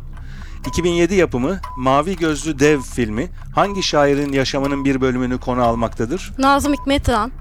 2007 0.67 1.15
yapımı 1.15 1.59
Mavi 1.77 2.15
Gözlü 2.15 2.59
Dev 2.59 2.81
filmi 2.81 3.29
hangi 3.55 3.83
şairin 3.83 4.33
yaşamının 4.33 4.85
bir 4.85 5.01
bölümünü 5.01 5.39
konu 5.39 5.63
almaktadır? 5.63 6.31
Nazım 6.37 6.73
Hikmet 6.73 7.09
Ran. 7.09 7.31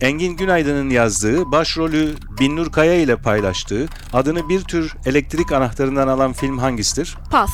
Engin 0.00 0.36
Günaydın'ın 0.36 0.90
yazdığı, 0.90 1.52
başrolü 1.52 2.14
Binnur 2.40 2.72
Kaya 2.72 2.94
ile 2.94 3.16
paylaştığı, 3.16 3.88
adını 4.12 4.48
bir 4.48 4.60
tür 4.60 4.94
elektrik 5.06 5.52
anahtarından 5.52 6.08
alan 6.08 6.32
film 6.32 6.58
hangisidir? 6.58 7.16
Pas. 7.30 7.50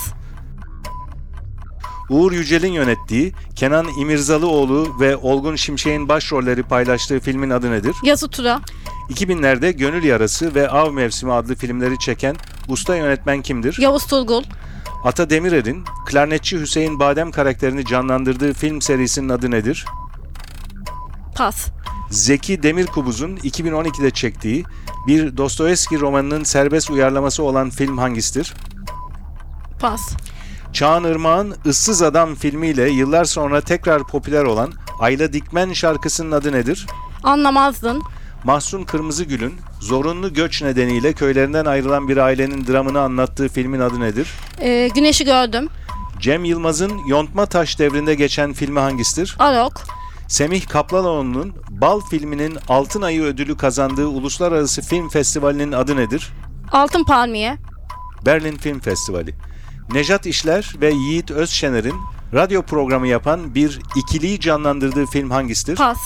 Uğur 2.10 2.32
Yücel'in 2.32 2.72
yönettiği, 2.72 3.32
Kenan 3.56 3.88
İmirzalıoğlu 3.98 5.00
ve 5.00 5.16
Olgun 5.16 5.56
Şimşek'in 5.56 6.08
başrolleri 6.08 6.62
paylaştığı 6.62 7.20
filmin 7.20 7.50
adı 7.50 7.70
nedir? 7.70 7.96
Yazı 8.04 8.28
Tura. 8.28 8.60
2000'lerde 9.10 9.70
Gönül 9.70 10.04
Yarası 10.04 10.54
ve 10.54 10.70
Av 10.70 10.92
Mevsimi 10.92 11.32
adlı 11.32 11.54
filmleri 11.54 11.98
çeken 11.98 12.36
usta 12.68 12.96
yönetmen 12.96 13.42
kimdir? 13.42 13.78
Yavuz 13.80 14.06
Turgul. 14.06 14.42
Ata 15.04 15.30
Demirer'in 15.30 15.84
klarnetçi 16.06 16.60
Hüseyin 16.60 17.00
Badem 17.00 17.30
karakterini 17.30 17.84
canlandırdığı 17.84 18.52
film 18.52 18.82
serisinin 18.82 19.28
adı 19.28 19.50
nedir? 19.50 19.84
Pas. 21.36 21.66
Zeki 22.10 22.62
Demirkubuz'un 22.62 23.36
2012'de 23.36 24.10
çektiği 24.10 24.64
bir 25.06 25.36
Dostoyevski 25.36 26.00
romanının 26.00 26.44
serbest 26.44 26.90
uyarlaması 26.90 27.42
olan 27.42 27.70
film 27.70 27.98
hangisidir? 27.98 28.54
Pas. 29.80 30.00
Çağan 30.72 31.04
Irmak'ın 31.04 31.54
Issız 31.64 32.02
Adam 32.02 32.34
filmiyle 32.34 32.90
yıllar 32.90 33.24
sonra 33.24 33.60
tekrar 33.60 34.06
popüler 34.06 34.44
olan 34.44 34.72
Ayla 35.00 35.32
Dikmen 35.32 35.72
şarkısının 35.72 36.32
adı 36.32 36.52
nedir? 36.52 36.86
Anlamazdın. 37.22 38.02
Mahsun 38.44 38.84
Kırmızıgül'ün 38.84 39.54
zorunlu 39.80 40.32
göç 40.32 40.62
nedeniyle 40.62 41.12
köylerinden 41.12 41.64
ayrılan 41.64 42.08
bir 42.08 42.16
ailenin 42.16 42.66
dramını 42.66 43.00
anlattığı 43.00 43.48
filmin 43.48 43.80
adı 43.80 44.00
nedir? 44.00 44.28
Ee, 44.60 44.88
güneşi 44.94 45.24
gördüm. 45.24 45.68
Cem 46.18 46.44
Yılmaz'ın 46.44 46.92
Yontma 47.06 47.46
Taş 47.46 47.78
devrinde 47.78 48.14
geçen 48.14 48.52
filmi 48.52 48.78
hangisidir? 48.78 49.36
Arok. 49.38 49.72
Semih 50.28 50.68
Kaplanoğlu'nun 50.68 51.54
Bal 51.70 52.00
filminin 52.00 52.58
Altın 52.68 53.02
Ayı 53.02 53.22
ödülü 53.22 53.56
kazandığı 53.56 54.06
Uluslararası 54.06 54.82
Film 54.82 55.08
Festivali'nin 55.08 55.72
adı 55.72 55.96
nedir? 55.96 56.32
Altın 56.72 57.04
Palmiye. 57.04 57.56
Berlin 58.26 58.56
Film 58.56 58.80
Festivali. 58.80 59.34
Nejat 59.92 60.26
İşler 60.26 60.74
ve 60.80 60.90
Yiğit 60.90 61.30
Özşener'in 61.30 61.94
radyo 62.34 62.62
programı 62.62 63.08
yapan 63.08 63.54
bir 63.54 63.80
ikiliyi 63.96 64.40
canlandırdığı 64.40 65.06
film 65.06 65.30
hangisidir? 65.30 65.76
Pas. 65.76 65.98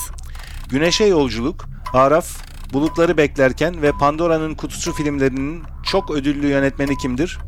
Güneşe 0.69 1.05
Yolculuk, 1.05 1.65
Araf, 1.93 2.27
Bulutları 2.73 3.17
Beklerken 3.17 3.81
ve 3.81 3.91
Pandora'nın 3.91 4.55
Kutusu 4.55 4.93
filmlerinin 4.93 5.63
çok 5.83 6.11
ödüllü 6.11 6.47
yönetmeni 6.47 6.97
kimdir? 6.97 7.39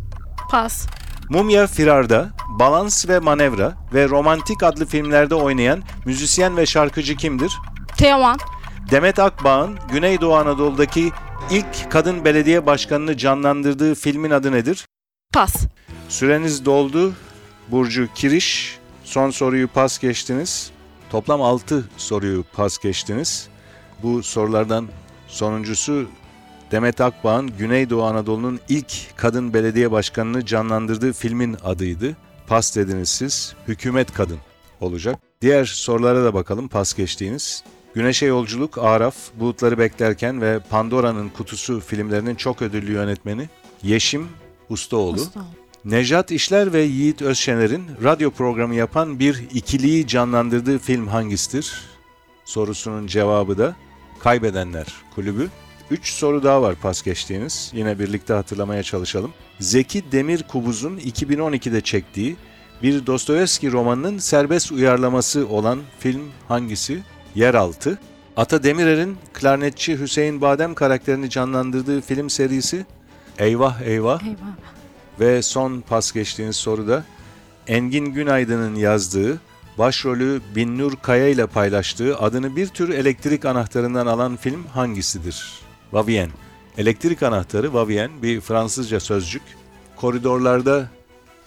Pas. 0.51 0.87
Mumya 1.29 1.67
Firar'da, 1.67 2.29
Balans 2.49 3.07
ve 3.07 3.19
Manevra 3.19 3.73
ve 3.93 4.09
Romantik 4.09 4.63
adlı 4.63 4.85
filmlerde 4.85 5.35
oynayan 5.35 5.83
müzisyen 6.05 6.57
ve 6.57 6.65
şarkıcı 6.65 7.15
kimdir? 7.15 7.57
Teoman. 7.97 8.37
Demet 8.91 9.19
Akbağ'ın 9.19 9.79
Güneydoğu 9.91 10.35
Anadolu'daki 10.35 11.11
ilk 11.51 11.91
kadın 11.91 12.25
belediye 12.25 12.65
başkanını 12.65 13.17
canlandırdığı 13.17 13.95
filmin 13.95 14.31
adı 14.31 14.51
nedir? 14.51 14.85
Pas. 15.33 15.55
Süreniz 16.09 16.65
doldu. 16.65 17.13
Burcu 17.67 18.07
Kiriş. 18.15 18.79
Son 19.03 19.29
soruyu 19.29 19.67
pas 19.67 19.99
geçtiniz. 19.99 20.71
Toplam 21.09 21.41
6 21.41 21.89
soruyu 21.97 22.43
pas 22.53 22.77
geçtiniz. 22.77 23.47
Bu 24.03 24.23
sorulardan 24.23 24.87
sonuncusu 25.27 26.07
Demet 26.71 27.01
Akbağ'ın 27.01 27.47
Güneydoğu 27.57 28.03
Anadolu'nun 28.03 28.59
ilk 28.69 29.17
kadın 29.17 29.53
belediye 29.53 29.91
başkanını 29.91 30.45
canlandırdığı 30.45 31.13
filmin 31.13 31.57
adıydı. 31.63 32.15
Pas 32.47 32.75
dediniz 32.75 33.09
siz. 33.09 33.55
Hükümet 33.67 34.13
Kadın 34.13 34.37
olacak. 34.81 35.19
Diğer 35.41 35.65
sorulara 35.65 36.23
da 36.23 36.33
bakalım 36.33 36.67
pas 36.67 36.93
geçtiğiniz. 36.93 37.63
Güneşe 37.93 38.25
Yolculuk, 38.25 38.77
Araf, 38.77 39.15
Bulutları 39.39 39.77
Beklerken 39.77 40.41
ve 40.41 40.59
Pandora'nın 40.59 41.29
Kutusu 41.29 41.79
filmlerinin 41.79 42.35
çok 42.35 42.61
ödüllü 42.61 42.91
yönetmeni 42.93 43.49
Yeşim 43.83 44.27
Ustaoğlu. 44.69 45.21
Nejat 45.87 46.31
İşler 46.31 46.73
ve 46.73 46.81
Yiğit 46.81 47.21
Özşener'in 47.21 47.83
radyo 48.03 48.31
programı 48.31 48.75
yapan 48.75 49.19
bir 49.19 49.43
ikiliyi 49.53 50.07
canlandırdığı 50.07 50.79
film 50.79 51.07
hangisidir? 51.07 51.81
Sorusunun 52.45 53.07
cevabı 53.07 53.57
da 53.57 53.75
Kaybedenler 54.19 54.87
Kulübü. 55.15 55.49
3 55.91 56.11
soru 56.11 56.43
daha 56.43 56.61
var 56.61 56.75
pas 56.75 57.01
geçtiğiniz. 57.01 57.71
Yine 57.73 57.99
birlikte 57.99 58.33
hatırlamaya 58.33 58.83
çalışalım. 58.83 59.33
Zeki 59.59 60.11
Demirkubuz'un 60.11 60.97
2012'de 60.97 61.81
çektiği 61.81 62.35
bir 62.83 63.05
Dostoyevski 63.05 63.71
romanının 63.71 64.17
serbest 64.17 64.71
uyarlaması 64.71 65.47
olan 65.47 65.79
film 65.99 66.21
hangisi? 66.47 67.03
Yeraltı. 67.35 67.99
Ata 68.37 68.63
Demirer'in 68.63 69.17
klarnetçi 69.33 69.99
Hüseyin 69.99 70.41
Badem 70.41 70.73
karakterini 70.73 71.29
canlandırdığı 71.29 72.01
film 72.01 72.29
serisi 72.29 72.85
Eyvah 73.39 73.81
Eyvah. 73.81 74.23
Eyvah. 74.23 74.77
Ve 75.19 75.41
son 75.41 75.81
pas 75.81 76.11
geçtiğiniz 76.11 76.55
soruda 76.55 77.03
Engin 77.67 78.05
Günaydın'ın 78.05 78.75
yazdığı, 78.75 79.41
başrolü 79.77 80.41
Binnur 80.55 80.93
Kaya 81.01 81.27
ile 81.27 81.47
paylaştığı 81.47 82.17
adını 82.17 82.55
bir 82.55 82.67
tür 82.67 82.89
elektrik 82.89 83.45
anahtarından 83.45 84.07
alan 84.07 84.35
film 84.35 84.65
hangisidir 84.65 85.59
Vavien. 85.91 86.29
Elektrik 86.77 87.23
anahtarı 87.23 87.73
Vavien 87.73 88.11
bir 88.21 88.41
Fransızca 88.41 88.99
sözcük. 88.99 89.41
Koridorlarda 89.95 90.89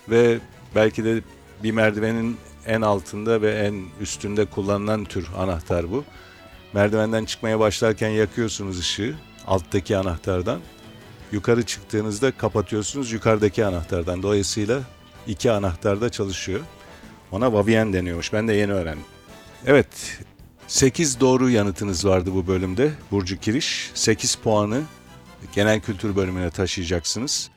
ve 0.08 0.38
belki 0.74 1.04
de 1.04 1.22
bir 1.62 1.70
merdivenin 1.70 2.36
en 2.66 2.80
altında 2.80 3.42
ve 3.42 3.52
en 3.52 3.84
üstünde 4.00 4.44
kullanılan 4.44 5.04
tür 5.04 5.26
anahtar 5.38 5.90
bu. 5.90 6.04
Merdivenden 6.72 7.24
çıkmaya 7.24 7.60
başlarken 7.60 8.08
yakıyorsunuz 8.08 8.78
ışığı 8.78 9.14
alttaki 9.46 9.96
anahtardan. 9.96 10.60
Yukarı 11.32 11.62
çıktığınızda 11.66 12.30
kapatıyorsunuz 12.30 13.12
yukarıdaki 13.12 13.64
anahtardan. 13.64 14.22
Dolayısıyla 14.22 14.80
iki 15.26 15.50
anahtar 15.50 16.00
da 16.00 16.08
çalışıyor. 16.08 16.60
Ona 17.32 17.52
Vavien 17.52 17.92
deniyormuş. 17.92 18.32
Ben 18.32 18.48
de 18.48 18.52
yeni 18.52 18.72
öğrendim. 18.72 19.04
Evet, 19.66 20.18
8 20.66 21.20
doğru 21.20 21.50
yanıtınız 21.50 22.06
vardı 22.06 22.30
bu 22.34 22.46
bölümde. 22.46 22.92
Burcu 23.10 23.40
Kiriş, 23.40 23.90
8 23.94 24.34
puanı 24.34 24.82
genel 25.54 25.80
kültür 25.80 26.16
bölümüne 26.16 26.50
taşıyacaksınız. 26.50 27.50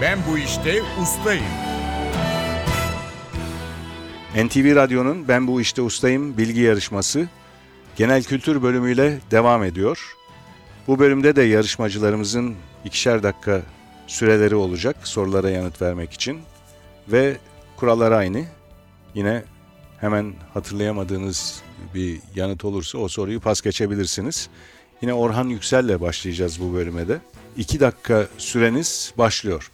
Ben 0.00 0.18
bu 0.30 0.38
işte 0.38 0.82
ustayım. 1.02 1.44
NTV 4.44 4.76
Radyo'nun 4.76 5.28
Ben 5.28 5.46
Bu 5.46 5.60
İşte 5.60 5.82
Ustayım 5.82 6.36
bilgi 6.38 6.60
yarışması 6.60 7.28
genel 7.96 8.22
kültür 8.22 8.62
bölümüyle 8.62 9.18
devam 9.30 9.64
ediyor. 9.64 10.16
Bu 10.86 10.98
bölümde 10.98 11.36
de 11.36 11.42
yarışmacılarımızın 11.42 12.54
ikişer 12.84 13.22
dakika 13.22 13.62
süreleri 14.06 14.54
olacak 14.54 14.96
sorulara 15.04 15.50
yanıt 15.50 15.82
vermek 15.82 16.12
için. 16.12 16.40
Ve 17.08 17.36
kurallar 17.76 18.12
aynı. 18.12 18.44
Yine 19.14 19.42
hemen 19.98 20.34
hatırlayamadığınız 20.54 21.62
bir 21.94 22.20
yanıt 22.34 22.64
olursa 22.64 22.98
o 22.98 23.08
soruyu 23.08 23.40
pas 23.40 23.60
geçebilirsiniz. 23.60 24.48
Yine 25.02 25.14
Orhan 25.14 25.48
Yüksel'le 25.48 26.00
başlayacağız 26.00 26.60
bu 26.60 26.74
bölüme 26.74 27.08
de. 27.08 27.20
İki 27.56 27.80
dakika 27.80 28.28
süreniz 28.38 29.14
başlıyor. 29.18 29.70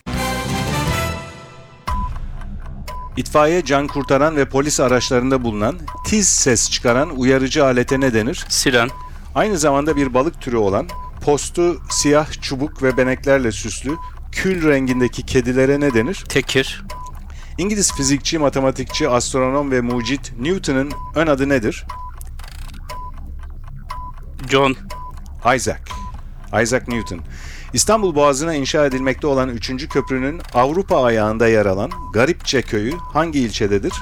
İtfaiye, 3.16 3.64
can 3.64 3.86
kurtaran 3.86 4.36
ve 4.36 4.44
polis 4.44 4.80
araçlarında 4.80 5.44
bulunan 5.44 5.78
tiz 6.04 6.28
ses 6.28 6.70
çıkaran 6.70 7.10
uyarıcı 7.10 7.64
alete 7.64 8.00
ne 8.00 8.14
denir? 8.14 8.44
Siren, 8.48 8.90
Aynı 9.36 9.58
zamanda 9.58 9.96
bir 9.96 10.14
balık 10.14 10.40
türü 10.40 10.56
olan 10.56 10.88
postu 11.20 11.80
siyah 11.90 12.42
çubuk 12.42 12.82
ve 12.82 12.96
beneklerle 12.96 13.52
süslü 13.52 13.96
kül 14.32 14.68
rengindeki 14.68 15.22
kedilere 15.22 15.80
ne 15.80 15.94
denir? 15.94 16.24
tekir, 16.28 16.84
İngiliz 17.58 17.92
fizikçi, 17.92 18.38
matematikçi, 18.38 19.08
astronom 19.08 19.70
ve 19.70 19.80
mucit 19.80 20.32
Newton'un 20.40 20.92
ön 21.14 21.26
adı 21.26 21.48
nedir? 21.48 21.84
John, 24.50 24.76
Isaac. 25.56 25.80
Isaac 26.62 26.88
Newton. 26.88 27.20
İstanbul 27.72 28.14
Boğazı'na 28.14 28.54
inşa 28.54 28.86
edilmekte 28.86 29.26
olan 29.26 29.48
3. 29.48 29.88
köprünün 29.88 30.40
Avrupa 30.54 31.02
ayağında 31.02 31.48
yer 31.48 31.66
alan 31.66 31.90
Garipçe 32.12 32.62
köyü 32.62 32.92
hangi 33.12 33.38
ilçededir? 33.38 33.92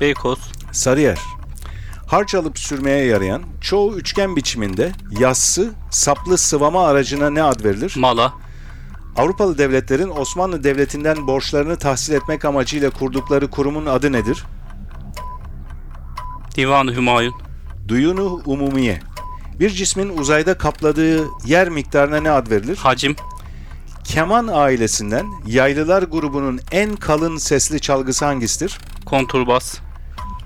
Beykoz, 0.00 0.38
Sarıyer. 0.72 1.18
Harç 2.06 2.34
alıp 2.34 2.58
sürmeye 2.58 3.04
yarayan 3.04 3.42
çoğu 3.60 3.96
üçgen 3.96 4.36
biçiminde 4.36 4.92
yassı, 5.18 5.70
saplı 5.90 6.38
sıvama 6.38 6.86
aracına 6.86 7.30
ne 7.30 7.42
ad 7.42 7.64
verilir? 7.64 7.94
Mala, 7.96 8.32
Avrupalı 9.16 9.58
devletlerin 9.58 10.10
Osmanlı 10.10 10.64
Devleti'nden 10.64 11.26
borçlarını 11.26 11.76
tahsil 11.76 12.12
etmek 12.12 12.44
amacıyla 12.44 12.90
kurdukları 12.90 13.50
kurumun 13.50 13.86
adı 13.86 14.12
nedir? 14.12 14.44
Divan-ı 16.56 16.94
Hümayun, 16.94 17.34
Duyunu 17.88 18.42
Umumiye. 18.46 19.00
Bir 19.60 19.70
cismin 19.70 20.18
uzayda 20.18 20.58
kapladığı 20.58 21.28
yer 21.44 21.68
miktarına 21.68 22.20
ne 22.20 22.30
ad 22.30 22.50
verilir? 22.50 22.76
Hacim, 22.76 23.16
Keman 24.04 24.46
ailesinden 24.46 25.26
yaylılar 25.46 26.02
grubunun 26.02 26.60
en 26.72 26.96
kalın 26.96 27.36
sesli 27.36 27.80
çalgısı 27.80 28.24
hangisidir? 28.24 28.78
Konturbas, 29.06 29.78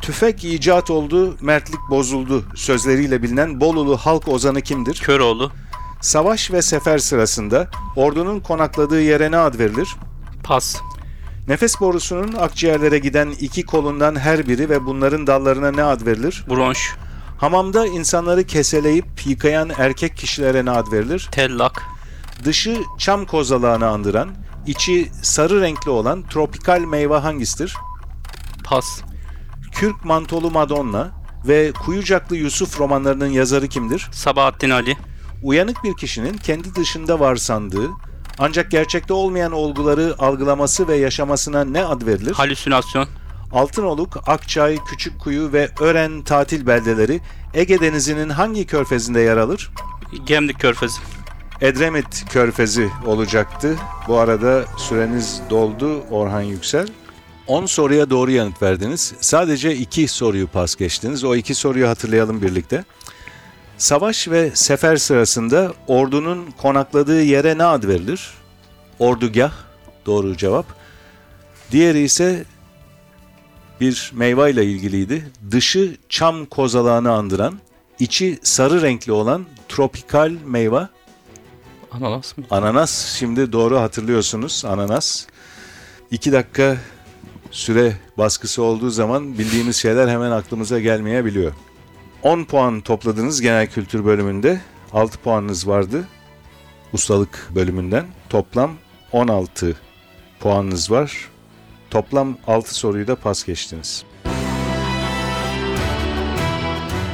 Tüfek 0.03 0.44
icat 0.44 0.90
oldu, 0.90 1.37
mertlik 1.40 1.81
bozuldu 1.90 2.44
sözleriyle 2.55 3.22
bilinen 3.22 3.61
Bolulu 3.61 3.96
halk 3.96 4.29
ozanı 4.29 4.61
kimdir? 4.61 5.03
Köroğlu, 5.05 5.53
Savaş 6.00 6.53
ve 6.53 6.62
sefer 6.62 6.98
sırasında 6.98 7.68
ordunun 7.96 8.40
konakladığı 8.40 9.03
yere 9.03 9.31
ne 9.31 9.37
ad 9.37 9.59
verilir? 9.59 9.96
Pas, 10.44 10.77
Nefes 11.48 11.81
borusunun 11.81 12.33
akciğerlere 12.33 12.98
giden 12.98 13.31
iki 13.40 13.62
kolundan 13.62 14.16
her 14.16 14.48
biri 14.48 14.68
ve 14.68 14.87
bunların 14.87 15.27
dallarına 15.27 15.70
ne 15.70 15.83
ad 15.83 16.07
verilir? 16.07 16.44
Bronş, 16.50 16.94
Hamamda 17.38 17.87
insanları 17.87 18.44
keseleyip 18.44 19.27
yıkayan 19.27 19.70
erkek 19.79 20.16
kişilere 20.16 20.64
ne 20.64 20.70
ad 20.70 20.92
verilir? 20.92 21.29
Tellak, 21.33 21.83
Dışı 22.44 22.83
çam 22.99 23.27
kozalağını 23.27 23.88
andıran, 23.88 24.31
içi 24.66 25.11
sarı 25.23 25.61
renkli 25.61 25.90
olan 25.90 26.23
tropikal 26.23 26.81
meyve 26.81 27.16
hangisidir? 27.16 27.75
Pas, 28.64 29.01
Kürk 29.73 30.05
Mantolu 30.05 30.51
Madonna 30.51 31.11
ve 31.49 31.73
Kuyucaklı 31.73 32.37
Yusuf 32.37 32.81
romanlarının 32.81 33.27
yazarı 33.27 33.68
kimdir? 33.68 34.09
Sabahattin 34.12 34.70
Ali, 34.70 34.97
Uyanık 35.42 35.85
bir 35.85 35.97
kişinin 35.97 36.37
kendi 36.37 36.75
dışında 36.75 37.20
var 37.20 37.37
sandığı, 37.37 37.90
ancak 38.38 38.70
gerçekte 38.70 39.14
olmayan 39.14 39.53
olguları 39.53 40.14
algılaması 40.18 40.88
ve 40.88 40.97
yaşamasına 40.97 41.64
ne 41.64 41.85
ad 41.85 42.07
verilir? 42.07 42.33
Halüsinasyon, 42.33 43.09
Altınoluk, 43.54 44.28
Akçay, 44.28 44.78
Küçükkuyu 44.84 45.52
ve 45.52 45.68
Ören 45.80 46.22
tatil 46.22 46.66
beldeleri 46.66 47.20
Ege 47.54 47.80
Denizi'nin 47.80 48.28
hangi 48.28 48.66
körfezinde 48.66 49.20
yer 49.20 49.36
alır? 49.36 49.70
Gemlik 50.26 50.60
Körfezi, 50.60 51.00
Edremit 51.60 52.24
Körfezi 52.30 52.90
olacaktı. 53.06 53.76
Bu 54.08 54.18
arada 54.18 54.64
süreniz 54.76 55.40
doldu 55.50 56.02
Orhan 56.10 56.42
Yüksel. 56.42 56.88
10 57.46 57.66
soruya 57.66 58.10
doğru 58.10 58.30
yanıt 58.30 58.62
verdiniz. 58.62 59.14
Sadece 59.20 59.76
2 59.76 60.08
soruyu 60.08 60.46
pas 60.46 60.74
geçtiniz. 60.74 61.24
O 61.24 61.34
iki 61.34 61.54
soruyu 61.54 61.88
hatırlayalım 61.88 62.42
birlikte. 62.42 62.84
Savaş 63.78 64.28
ve 64.28 64.50
sefer 64.54 64.96
sırasında 64.96 65.72
ordunun 65.86 66.50
konakladığı 66.62 67.22
yere 67.22 67.58
ne 67.58 67.64
ad 67.64 67.84
verilir? 67.84 68.30
Ordugah. 68.98 69.52
Doğru 70.06 70.36
cevap. 70.36 70.66
Diğeri 71.70 72.00
ise 72.00 72.44
bir 73.80 74.12
meyve 74.14 74.50
ile 74.50 74.64
ilgiliydi. 74.64 75.30
Dışı 75.50 75.96
çam 76.08 76.46
kozalağını 76.46 77.12
andıran, 77.12 77.54
içi 77.98 78.38
sarı 78.42 78.82
renkli 78.82 79.12
olan 79.12 79.44
tropikal 79.68 80.32
meyve. 80.46 80.88
ananas 81.92 82.38
mı? 82.38 82.44
Ananas 82.50 83.16
şimdi 83.18 83.52
doğru 83.52 83.78
hatırlıyorsunuz 83.78 84.64
ananas. 84.64 85.26
İki 86.10 86.32
dakika 86.32 86.76
süre 87.50 87.96
baskısı 88.18 88.62
olduğu 88.62 88.90
zaman 88.90 89.38
bildiğimiz 89.38 89.76
şeyler 89.76 90.08
hemen 90.08 90.30
aklımıza 90.30 90.80
gelmeyebiliyor. 90.80 91.52
10 92.22 92.44
puan 92.44 92.80
topladınız 92.80 93.40
genel 93.40 93.66
kültür 93.66 94.04
bölümünde. 94.04 94.60
6 94.92 95.18
puanınız 95.18 95.68
vardı 95.68 96.04
ustalık 96.92 97.50
bölümünden. 97.54 98.06
Toplam 98.28 98.72
16 99.12 99.76
puanınız 100.40 100.90
var. 100.90 101.30
Toplam 101.94 102.37
6 102.46 102.74
soruyu 102.74 103.07
da 103.07 103.16
pas 103.16 103.44
geçtiniz. 103.44 104.04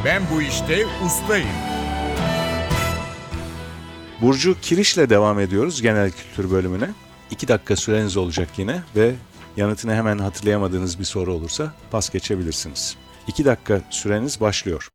Ben 0.05 0.23
bu 0.35 0.43
işte 0.43 0.87
ustayım. 1.07 1.49
Burcu 4.21 4.61
Kiriş'le 4.61 4.97
devam 4.97 5.41
ediyoruz 5.41 5.83
genel 5.83 6.11
kültür 6.11 6.51
bölümüne. 6.51 6.89
2 7.31 7.49
dakika 7.49 7.77
süreniz 7.77 8.17
olacak 8.17 8.49
yine 8.57 8.83
ve 8.97 9.15
yanıtını 9.57 9.95
hemen 9.95 10.19
hatırlayamadığınız 10.19 10.99
bir 10.99 11.05
soru 11.05 11.35
olursa 11.35 11.75
pas 11.91 12.11
geçebilirsiniz. 12.11 12.97
2 13.27 13.45
dakika 13.45 13.81
süreniz 13.91 14.41
başlıyor. 14.41 14.89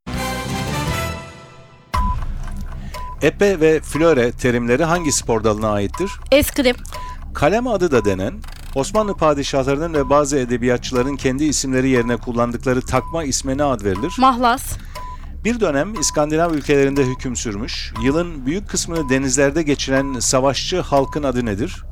Epe 3.21 3.59
ve 3.59 3.79
flöre 3.79 4.31
terimleri 4.31 4.83
hangi 4.83 5.11
spor 5.11 5.43
dalına 5.43 5.69
aittir? 5.69 6.11
Eskrim, 6.31 6.75
Kalem 7.33 7.67
adı 7.67 7.91
da 7.91 8.05
denen, 8.05 8.33
Osmanlı 8.75 9.13
padişahlarının 9.17 9.93
ve 9.93 10.09
bazı 10.09 10.37
edebiyatçıların 10.37 11.15
kendi 11.15 11.43
isimleri 11.43 11.89
yerine 11.89 12.17
kullandıkları 12.17 12.81
takma 12.81 13.23
ismine 13.23 13.63
ad 13.63 13.83
verilir. 13.83 14.13
mahlas, 14.17 14.63
Bir 15.43 15.59
dönem 15.59 15.93
İskandinav 15.99 16.53
ülkelerinde 16.53 17.05
hüküm 17.05 17.35
sürmüş, 17.35 17.93
yılın 18.03 18.45
büyük 18.45 18.69
kısmını 18.69 19.09
denizlerde 19.09 19.63
geçiren 19.63 20.19
savaşçı 20.19 20.79
halkın 20.79 21.23
adı 21.23 21.45
nedir? 21.45 21.83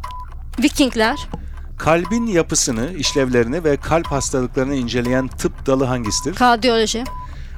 Vikingler, 0.59 1.27
Kalbin 1.77 2.27
yapısını, 2.27 2.93
işlevlerini 2.93 3.63
ve 3.63 3.77
kalp 3.77 4.07
hastalıklarını 4.07 4.75
inceleyen 4.75 5.27
tıp 5.27 5.65
dalı 5.65 5.83
hangisidir? 5.83 6.35
kardiyoloji, 6.35 7.03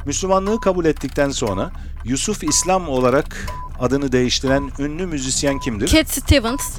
Müslümanlığı 0.05 0.59
kabul 0.59 0.85
ettikten 0.85 1.29
sonra 1.29 1.71
Yusuf 2.05 2.43
İslam 2.43 2.89
olarak 2.89 3.47
adını 3.79 4.11
değiştiren 4.11 4.71
ünlü 4.79 5.05
müzisyen 5.05 5.59
kimdir? 5.59 5.87
Cat 5.87 6.09
Stevens, 6.09 6.77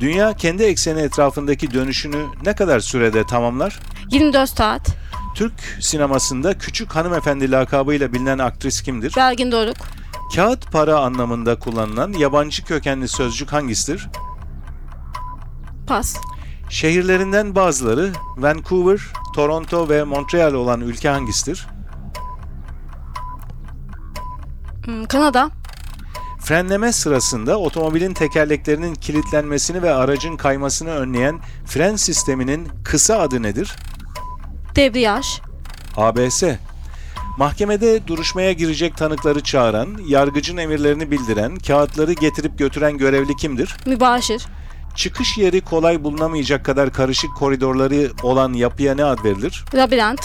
Dünya 0.00 0.32
kendi 0.36 0.62
ekseni 0.62 1.00
etrafındaki 1.00 1.74
dönüşünü 1.74 2.26
ne 2.46 2.54
kadar 2.54 2.80
sürede 2.80 3.26
tamamlar? 3.26 3.80
24 4.10 4.50
saat. 4.50 4.88
Türk 5.34 5.52
sinemasında 5.80 6.58
küçük 6.58 6.96
hanımefendi 6.96 7.50
lakabıyla 7.50 8.12
bilinen 8.12 8.38
aktris 8.38 8.82
kimdir? 8.82 9.14
Belgin 9.16 9.52
Doruk. 9.52 9.76
Kağıt 10.34 10.72
para 10.72 10.98
anlamında 10.98 11.58
kullanılan 11.58 12.12
yabancı 12.12 12.64
kökenli 12.64 13.08
sözcük 13.08 13.52
hangisidir? 13.52 14.08
Pas. 15.86 16.16
Şehirlerinden 16.68 17.54
bazıları 17.54 18.12
Vancouver, 18.36 19.00
Toronto 19.34 19.88
ve 19.88 20.04
Montreal 20.04 20.52
olan 20.54 20.80
ülke 20.80 21.08
hangisidir? 21.08 21.66
Hmm, 24.84 25.04
Kanada. 25.04 25.50
Frenleme 26.44 26.92
sırasında 26.92 27.58
otomobilin 27.58 28.14
tekerleklerinin 28.14 28.94
kilitlenmesini 28.94 29.82
ve 29.82 29.94
aracın 29.94 30.36
kaymasını 30.36 30.90
önleyen 30.90 31.40
fren 31.66 31.96
sisteminin 31.96 32.68
kısa 32.84 33.18
adı 33.18 33.42
nedir? 33.42 33.76
Debriyaj. 34.76 35.26
ABS. 35.96 36.42
Mahkemede 37.38 38.06
duruşmaya 38.06 38.52
girecek 38.52 38.96
tanıkları 38.96 39.40
çağıran, 39.40 39.88
yargıcın 40.08 40.56
emirlerini 40.56 41.10
bildiren, 41.10 41.56
kağıtları 41.56 42.12
getirip 42.12 42.58
götüren 42.58 42.98
görevli 42.98 43.36
kimdir? 43.36 43.76
Mübaşir. 43.86 44.46
Çıkış 44.96 45.38
yeri 45.38 45.60
kolay 45.60 46.04
bulunamayacak 46.04 46.64
kadar 46.64 46.92
karışık 46.92 47.36
koridorları 47.36 48.10
olan 48.22 48.52
yapıya 48.52 48.94
ne 48.94 49.04
ad 49.04 49.24
verilir? 49.24 49.64
Labirent. 49.74 50.20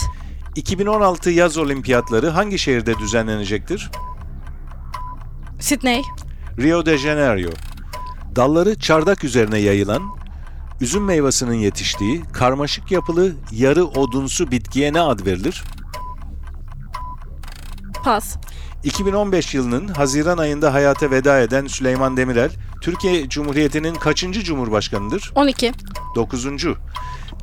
2016 0.55 1.29
yaz 1.29 1.57
olimpiyatları 1.57 2.29
hangi 2.29 2.59
şehirde 2.59 2.95
düzenlenecektir? 2.99 3.91
Sydney. 5.65 6.01
Rio 6.59 6.85
de 6.85 6.97
Janeiro. 6.97 7.49
Dalları 8.35 8.79
çardak 8.79 9.23
üzerine 9.23 9.59
yayılan, 9.59 10.03
üzüm 10.81 11.05
meyvasının 11.05 11.53
yetiştiği 11.53 12.23
karmaşık 12.33 12.91
yapılı 12.91 13.31
yarı 13.51 13.85
odunsu 13.85 14.51
bitkiye 14.51 14.93
ne 14.93 15.01
ad 15.01 15.25
verilir? 15.25 15.63
Pas. 18.03 18.35
2015 18.83 19.53
yılının 19.53 19.87
Haziran 19.87 20.37
ayında 20.37 20.73
hayata 20.73 21.11
veda 21.11 21.39
eden 21.39 21.67
Süleyman 21.67 22.17
Demirel, 22.17 22.51
Türkiye 22.81 23.29
Cumhuriyeti'nin 23.29 23.95
kaçıncı 23.95 24.43
cumhurbaşkanıdır? 24.43 25.31
12. 25.35 25.71
9. 26.15 26.47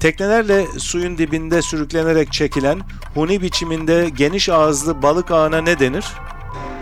Teknelerle 0.01 0.67
suyun 0.79 1.19
dibinde 1.19 1.63
sürüklenerek 1.63 2.33
çekilen 2.33 2.81
huni 3.15 3.43
biçiminde 3.43 4.09
geniş 4.09 4.49
ağızlı 4.49 5.03
balık 5.03 5.31
ağına 5.31 5.61
ne 5.61 5.79
denir? 5.79 6.05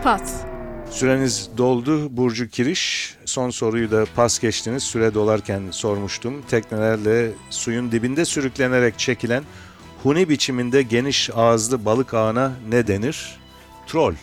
Pas. 0.04 0.49
Süreniz 0.90 1.50
doldu 1.58 2.16
Burcu 2.16 2.48
Kiriş. 2.48 3.14
Son 3.24 3.50
soruyu 3.50 3.90
da 3.90 4.04
pas 4.16 4.38
geçtiniz. 4.38 4.82
Süre 4.82 5.14
dolarken 5.14 5.62
sormuştum. 5.70 6.42
Teknelerle 6.48 7.32
suyun 7.50 7.92
dibinde 7.92 8.24
sürüklenerek 8.24 8.98
çekilen 8.98 9.44
huni 10.02 10.28
biçiminde 10.28 10.82
geniş 10.82 11.30
ağızlı 11.34 11.84
balık 11.84 12.14
ağına 12.14 12.52
ne 12.68 12.86
denir? 12.86 13.38
Troll. 13.86 14.14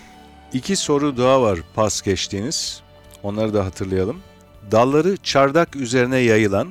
İki 0.54 0.76
soru 0.76 1.18
daha 1.18 1.42
var 1.42 1.60
pas 1.76 2.02
geçtiğiniz. 2.02 2.82
Onları 3.24 3.54
da 3.54 3.66
hatırlayalım. 3.66 4.18
Dalları 4.72 5.18
çardak 5.18 5.76
üzerine 5.76 6.18
yayılan, 6.18 6.68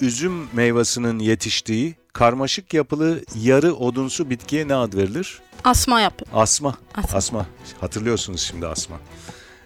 üzüm 0.00 0.48
meyvasının 0.52 1.18
yetiştiği 1.18 1.94
karmaşık 2.12 2.74
yapılı 2.74 3.20
yarı 3.34 3.74
odunsu 3.74 4.30
bitkiye 4.30 4.68
ne 4.68 4.74
ad 4.74 4.92
verilir? 4.94 5.40
Asma 5.64 6.00
yap. 6.00 6.22
Asma. 6.32 6.74
Asma. 6.94 7.16
Asma. 7.18 7.46
Hatırlıyorsunuz 7.80 8.40
şimdi 8.40 8.66
asma. 8.66 8.96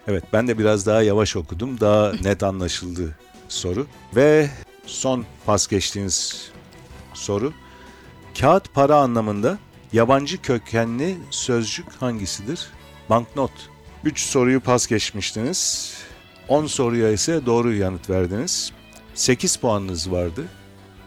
Evet 0.08 0.24
ben 0.32 0.48
de 0.48 0.58
biraz 0.58 0.86
daha 0.86 1.02
yavaş 1.02 1.36
okudum. 1.36 1.80
Daha 1.80 2.12
net 2.22 2.42
anlaşıldı 2.42 3.16
soru. 3.48 3.86
Ve 4.16 4.50
son 4.86 5.24
pas 5.46 5.66
geçtiğiniz 5.66 6.50
soru. 7.14 7.52
Kağıt 8.40 8.74
para 8.74 8.96
anlamında 8.96 9.58
yabancı 9.92 10.42
kökenli 10.42 11.18
sözcük 11.30 11.92
hangisidir? 11.92 12.66
Banknot. 13.10 13.50
3 14.04 14.20
soruyu 14.20 14.60
pas 14.60 14.86
geçmiştiniz. 14.86 15.92
10 16.48 16.66
soruya 16.66 17.10
ise 17.12 17.46
doğru 17.46 17.74
yanıt 17.74 18.10
verdiniz. 18.10 18.72
8 19.14 19.56
puanınız 19.56 20.10
vardı. 20.12 20.44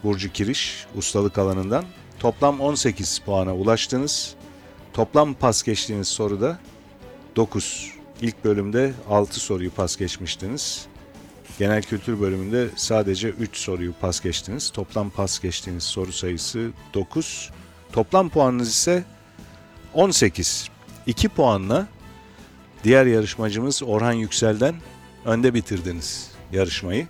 Burcu 0.03 0.31
Kiriş 0.31 0.85
ustalık 0.95 1.37
alanından. 1.37 1.85
Toplam 2.19 2.61
18 2.61 3.19
puana 3.19 3.55
ulaştınız. 3.55 4.35
Toplam 4.93 5.33
pas 5.33 5.63
geçtiğiniz 5.63 6.07
soruda 6.07 6.59
9. 7.35 7.91
İlk 8.21 8.45
bölümde 8.45 8.93
6 9.09 9.39
soruyu 9.39 9.71
pas 9.71 9.97
geçmiştiniz. 9.97 10.85
Genel 11.59 11.81
kültür 11.81 12.21
bölümünde 12.21 12.69
sadece 12.75 13.29
3 13.29 13.57
soruyu 13.57 13.93
pas 14.01 14.21
geçtiniz. 14.21 14.69
Toplam 14.69 15.09
pas 15.09 15.39
geçtiğiniz 15.39 15.83
soru 15.83 16.11
sayısı 16.11 16.71
9. 16.93 17.51
Toplam 17.91 18.29
puanınız 18.29 18.69
ise 18.69 19.03
18. 19.93 20.69
2 21.07 21.29
puanla 21.29 21.87
diğer 22.83 23.05
yarışmacımız 23.05 23.83
Orhan 23.83 24.13
Yüksel'den 24.13 24.75
önde 25.25 25.53
bitirdiniz 25.53 26.31
yarışmayı. 26.51 27.07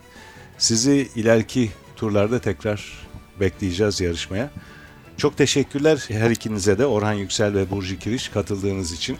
Sizi 0.57 1.09
ileriki 1.15 1.71
turlarda 1.95 2.39
tekrar 2.39 2.93
bekleyeceğiz 3.39 4.01
yarışmaya. 4.01 4.49
Çok 5.17 5.37
teşekkürler 5.37 6.05
her 6.07 6.31
ikinize 6.31 6.77
de 6.77 6.85
Orhan 6.85 7.13
Yüksel 7.13 7.53
ve 7.53 7.71
Burcu 7.71 7.99
Kiriş 7.99 8.29
katıldığınız 8.29 8.91
için. 8.91 9.17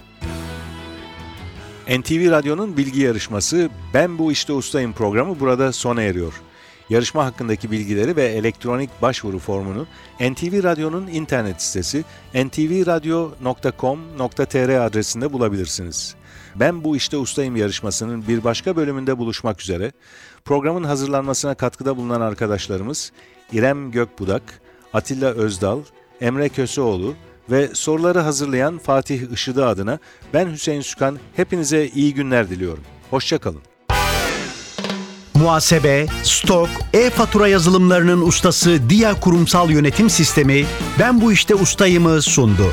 NTV 1.88 2.32
Radyo'nun 2.32 2.78
bilgi 2.78 3.02
yarışması 3.02 3.70
Ben 3.94 4.18
Bu 4.18 4.32
İşte 4.32 4.54
Ustayım 4.54 4.94
programı 4.94 5.40
burada 5.40 5.72
sona 5.72 6.02
eriyor. 6.02 6.34
Yarışma 6.90 7.26
hakkındaki 7.26 7.72
bilgileri 7.72 8.16
ve 8.16 8.26
elektronik 8.26 9.02
başvuru 9.02 9.40
formunu 9.40 9.88
NTV 10.20 10.64
Radyo'nun 10.64 11.08
internet 11.08 11.62
sitesi 11.62 12.04
ntvradio.com.tr 12.34 14.86
adresinde 14.86 15.34
bulabilirsiniz. 15.34 16.16
Ben 16.56 16.84
Bu 16.84 16.96
İşte 16.96 17.18
Ustayım 17.18 17.56
yarışmasının 17.56 18.28
bir 18.28 18.44
başka 18.44 18.76
bölümünde 18.76 19.18
buluşmak 19.18 19.62
üzere. 19.62 19.92
Programın 20.46 20.84
hazırlanmasına 20.84 21.56
katkıda 21.56 21.98
bulunan 21.98 22.22
arkadaşlarımız 22.22 23.12
İrem 23.52 23.92
Gökbudak, 23.92 24.62
Atilla 24.94 25.28
Özdal, 25.28 25.80
Emre 26.22 26.50
Köseoğlu 26.50 27.14
ve 27.52 27.70
soruları 27.74 28.20
hazırlayan 28.20 28.78
Fatih 28.78 29.32
Işıdı 29.34 29.66
adına 29.66 30.00
ben 30.34 30.52
Hüseyin 30.52 30.82
Sükan 30.82 31.20
hepinize 31.36 31.88
iyi 31.88 32.14
günler 32.14 32.50
diliyorum. 32.50 32.84
Hoşçakalın. 33.10 33.62
Muhasebe, 35.34 36.06
stok, 36.24 36.70
e-fatura 36.94 37.48
yazılımlarının 37.48 38.22
ustası 38.22 38.90
Dia 38.90 39.20
Kurumsal 39.20 39.70
Yönetim 39.70 40.10
Sistemi 40.10 40.66
Ben 41.00 41.22
Bu 41.22 41.32
İşte 41.32 41.56
Ustayım'ı 41.56 42.22
sundu. 42.22 42.72